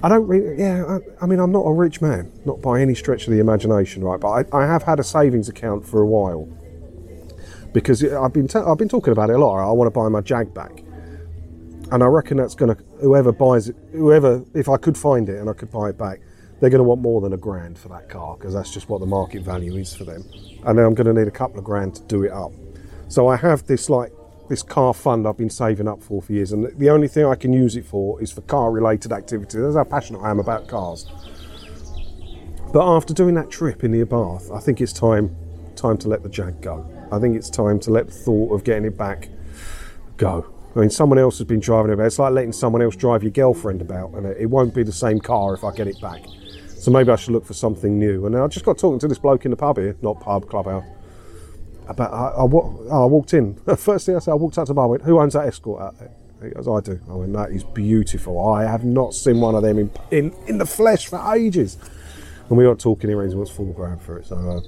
I 0.04 0.10
don't 0.10 0.28
really, 0.28 0.60
yeah, 0.60 0.84
I, 0.86 1.24
I, 1.24 1.26
mean, 1.26 1.40
I'm 1.40 1.54
not 1.54 1.62
a 1.62 1.74
rich 1.74 2.02
man, 2.02 2.34
not 2.44 2.62
by 2.62 2.82
any 2.82 2.96
stretch 2.96 3.28
of 3.28 3.34
the 3.34 3.40
imagination, 3.40 4.04
right? 4.04 4.20
But 4.20 4.54
I, 4.54 4.64
I 4.64 4.66
have 4.66 4.84
had 4.84 5.00
a 5.00 5.04
savings 5.04 5.48
account 5.48 5.88
for 5.88 6.02
a 6.02 6.06
while 6.06 6.50
because 7.76 8.02
I've 8.06 8.32
been, 8.32 8.48
i 8.56 8.72
I've 8.72 8.78
been 8.78 8.88
talking 8.88 9.12
about 9.12 9.30
it 9.30 9.34
a 9.34 9.38
lot. 9.38 9.60
I 9.60 9.72
want 9.74 9.88
to 9.88 9.92
buy 9.92 10.08
my 10.08 10.22
Jag 10.22 10.54
back. 10.54 10.82
And 11.92 12.02
I 12.02 12.06
reckon 12.06 12.38
that's 12.38 12.56
going 12.56 12.74
to, 12.74 12.82
whoever 13.02 13.34
buys 13.34 13.68
it, 13.68 13.76
whoever, 13.92 14.46
if 14.54 14.70
I 14.70 14.78
could 14.78 14.98
find 14.98 15.28
it 15.28 15.42
and 15.42 15.50
I 15.50 15.54
could 15.54 15.72
buy 15.72 15.90
it 15.90 15.98
back, 15.98 16.22
they're 16.62 16.70
going 16.70 16.80
to 16.80 16.86
want 16.86 17.02
more 17.02 17.20
than 17.20 17.34
a 17.34 17.38
grand 17.38 17.78
for 17.78 17.90
that 17.90 18.08
car 18.08 18.38
because 18.38 18.54
that's 18.54 18.74
just 18.74 18.88
what 18.88 19.02
the 19.02 19.06
market 19.06 19.44
value 19.44 19.76
is 19.76 19.94
for 19.94 20.06
them. 20.06 20.24
And 20.66 20.80
then 20.80 20.86
I'm 20.86 20.96
going 20.96 21.14
to 21.14 21.14
need 21.14 21.28
a 21.28 21.32
couple 21.32 21.60
of 21.60 21.66
grand 21.66 21.96
to 21.96 22.04
do 22.04 22.24
it 22.24 22.32
up. 22.32 22.54
So 23.10 23.28
I 23.28 23.36
have 23.36 23.68
this 23.68 23.90
like 23.90 24.14
this 24.48 24.64
car 24.64 24.94
fund 24.94 25.28
I've 25.28 25.38
been 25.38 25.50
saving 25.50 25.88
up 25.88 26.02
for 26.02 26.22
for 26.22 26.32
years, 26.32 26.54
and 26.54 26.66
the 26.80 26.90
only 26.90 27.10
thing 27.10 27.26
I 27.26 27.36
can 27.36 27.52
use 27.52 27.76
it 27.76 27.86
for 27.86 28.22
is 28.22 28.32
for 28.32 28.42
car 28.42 28.72
related 28.72 29.12
activities. 29.12 29.62
That's 29.62 29.76
how 29.76 29.84
passionate 29.84 30.22
I 30.22 30.32
am 30.32 30.40
about 30.40 30.68
cars. 30.68 31.06
But 32.72 32.88
after 32.88 33.14
doing 33.14 33.36
that 33.36 33.52
trip 33.52 33.84
in 33.84 33.92
the 33.92 34.04
Bath, 34.06 34.50
I 34.52 34.60
think 34.60 34.82
it's 34.82 34.94
time 34.94 35.36
time 35.76 35.98
to 36.00 36.08
let 36.08 36.24
the 36.24 36.30
Jag 36.30 36.62
go. 36.62 36.90
I 37.16 37.20
think 37.20 37.36
it's 37.36 37.50
time 37.50 37.80
to 37.82 37.92
let 37.92 38.08
the 38.08 38.14
thought 38.14 38.54
of 38.54 38.64
getting 38.64 38.86
it 38.86 38.98
back 38.98 39.30
go. 40.18 40.46
I 40.76 40.80
mean, 40.80 40.90
someone 40.90 41.18
else 41.18 41.38
has 41.38 41.48
been 41.48 41.62
driving 41.62 41.92
it 41.92 41.94
about. 41.94 42.08
It's 42.08 42.20
like 42.20 42.34
letting 42.34 42.52
someone 42.52 42.82
else 42.82 42.96
drive 42.96 43.24
your 43.24 43.32
girlfriend 43.32 43.82
about, 43.82 44.12
and 44.14 44.26
it 44.26 44.50
won't 44.50 44.76
be 44.76 44.84
the 44.84 44.92
same 44.92 45.20
car 45.20 45.54
if 45.54 45.64
I 45.64 45.72
get 45.72 45.88
it 45.88 46.00
back. 46.02 46.26
So 46.68 46.92
maybe 46.92 47.12
I 47.12 47.16
should 47.16 47.34
look 47.34 47.46
for 47.46 47.54
something 47.54 47.98
new. 47.98 48.26
And 48.26 48.38
I 48.38 48.46
just 48.48 48.66
got 48.66 48.78
talking 48.78 49.00
to 49.00 49.08
this 49.08 49.18
bloke 49.18 49.46
in 49.46 49.52
the 49.52 49.58
pub 49.58 49.78
here, 49.78 49.96
not 50.02 50.20
pub, 50.20 50.50
clubhouse 50.50 50.84
about 51.88 52.14
I, 52.14 52.42
I, 52.42 52.42
I, 52.42 53.06
walked 53.06 53.34
in. 53.34 53.56
First 53.78 54.06
thing 54.06 54.16
I 54.16 54.20
said, 54.20 54.32
I 54.32 54.36
walked 54.36 54.58
out 54.58 54.68
to 54.68 54.72
the 54.72 54.74
bar. 54.74 54.86
I 54.86 54.88
went, 54.88 55.04
"Who 55.04 55.20
owns 55.20 55.34
that 55.34 55.48
escort 55.48 55.82
out 55.82 56.00
there?" 56.00 56.12
He 56.44 56.50
goes, 56.50 56.68
"I 56.68 56.80
do." 56.82 57.00
I 57.10 57.14
went, 57.14 57.34
"That 57.34 57.52
is 57.52 57.64
beautiful. 57.64 58.48
I 58.48 58.64
have 58.64 58.84
not 58.84 59.14
seen 59.14 59.40
one 59.40 59.56
of 59.56 59.64
them 59.64 59.80
in 59.80 59.92
in, 60.12 60.36
in 60.48 60.58
the 60.58 60.66
flesh 60.66 61.08
for 61.08 61.36
ages." 61.36 61.78
And 62.50 62.58
we 62.58 62.64
got 62.64 62.80
talking. 62.80 63.10
He 63.10 63.16
was 63.16 63.50
full 63.50 63.74
grab 63.74 64.02
for 64.02 64.20
it. 64.20 64.28
So 64.28 64.36
uh, 64.36 64.62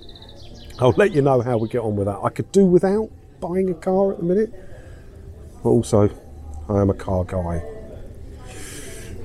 I'll 0.79 0.93
let 0.97 1.11
you 1.11 1.21
know 1.21 1.41
how 1.41 1.57
we 1.57 1.69
get 1.69 1.81
on 1.81 1.95
with 1.95 2.07
that. 2.07 2.19
I 2.23 2.29
could 2.29 2.51
do 2.51 2.65
without 2.65 3.09
buying 3.39 3.69
a 3.69 3.73
car 3.73 4.11
at 4.11 4.17
the 4.17 4.23
minute, 4.23 4.53
but 5.63 5.69
also 5.69 6.09
I 6.69 6.81
am 6.81 6.89
a 6.89 6.93
car 6.93 7.23
guy. 7.23 7.63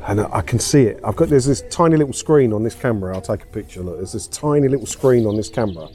And 0.07 0.21
I 0.21 0.41
can 0.41 0.59
see 0.59 0.83
it. 0.83 1.01
I've 1.05 1.15
got 1.15 1.29
there's 1.29 1.45
this 1.45 1.63
tiny 1.71 1.97
little 1.97 2.13
screen 2.13 2.53
on 2.53 2.65
this 2.65 2.75
camera. 2.75 3.15
I'll 3.15 3.23
take 3.23 3.45
a 3.45 3.47
picture. 3.47 3.83
Look, 3.83 3.99
there's 3.99 4.13
this 4.13 4.27
tiny 4.27 4.67
little 4.67 4.87
screen 4.87 5.27
on 5.27 5.37
this 5.37 5.49
camera 5.49 5.89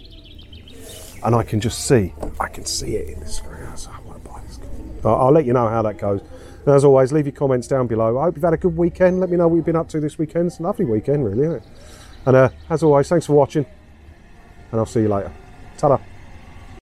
and 1.24 1.36
I 1.36 1.43
can 1.43 1.60
just 1.60 1.86
see, 1.88 2.13
I 2.39 2.48
can 2.48 2.65
see 2.65 2.96
it 2.96 3.10
in 3.10 3.20
the 3.20 3.28
screen. 3.28 3.63
I 3.63 4.00
want 4.06 4.24
to 4.24 4.30
buy 4.30 4.41
this. 4.48 4.60
But 5.02 5.15
I'll 5.15 5.32
let 5.32 5.46
you 5.46 5.54
know 5.54 5.67
how 5.67 5.82
that 5.82 5.98
goes. 5.98 6.22
And 6.22 6.76
as 6.76 6.84
always, 6.84 7.12
leave 7.12 7.26
your 7.26 7.36
comments 7.36 7.67
down 7.67 7.88
below. 7.88 8.17
I 8.17 8.24
hope 8.24 8.36
you've 8.36 8.43
had 8.43 8.54
a 8.54 8.58
good 8.58 8.76
weekend. 8.78 9.20
Let 9.20 9.30
me 9.30 9.38
know 9.38 9.48
what 9.48 9.56
you've 9.56 9.65
been 9.65 9.76
up 9.76 9.89
to 9.89 10.00
this 10.00 10.17
weekend. 10.17 10.48
It's 10.48 10.60
a 10.60 10.63
lovely 10.63 10.86
weekend, 10.86 11.26
really? 11.26 11.60
And 12.26 12.36
uh, 12.36 12.50
as 12.70 12.84
always, 12.84 13.08
thanks 13.08 13.26
for 13.26 13.34
watching, 13.34 13.65
and 14.72 14.80
I'll 14.80 14.86
see 14.86 15.02
you 15.02 15.10
later. 15.10 15.32
ترى. 15.78 16.00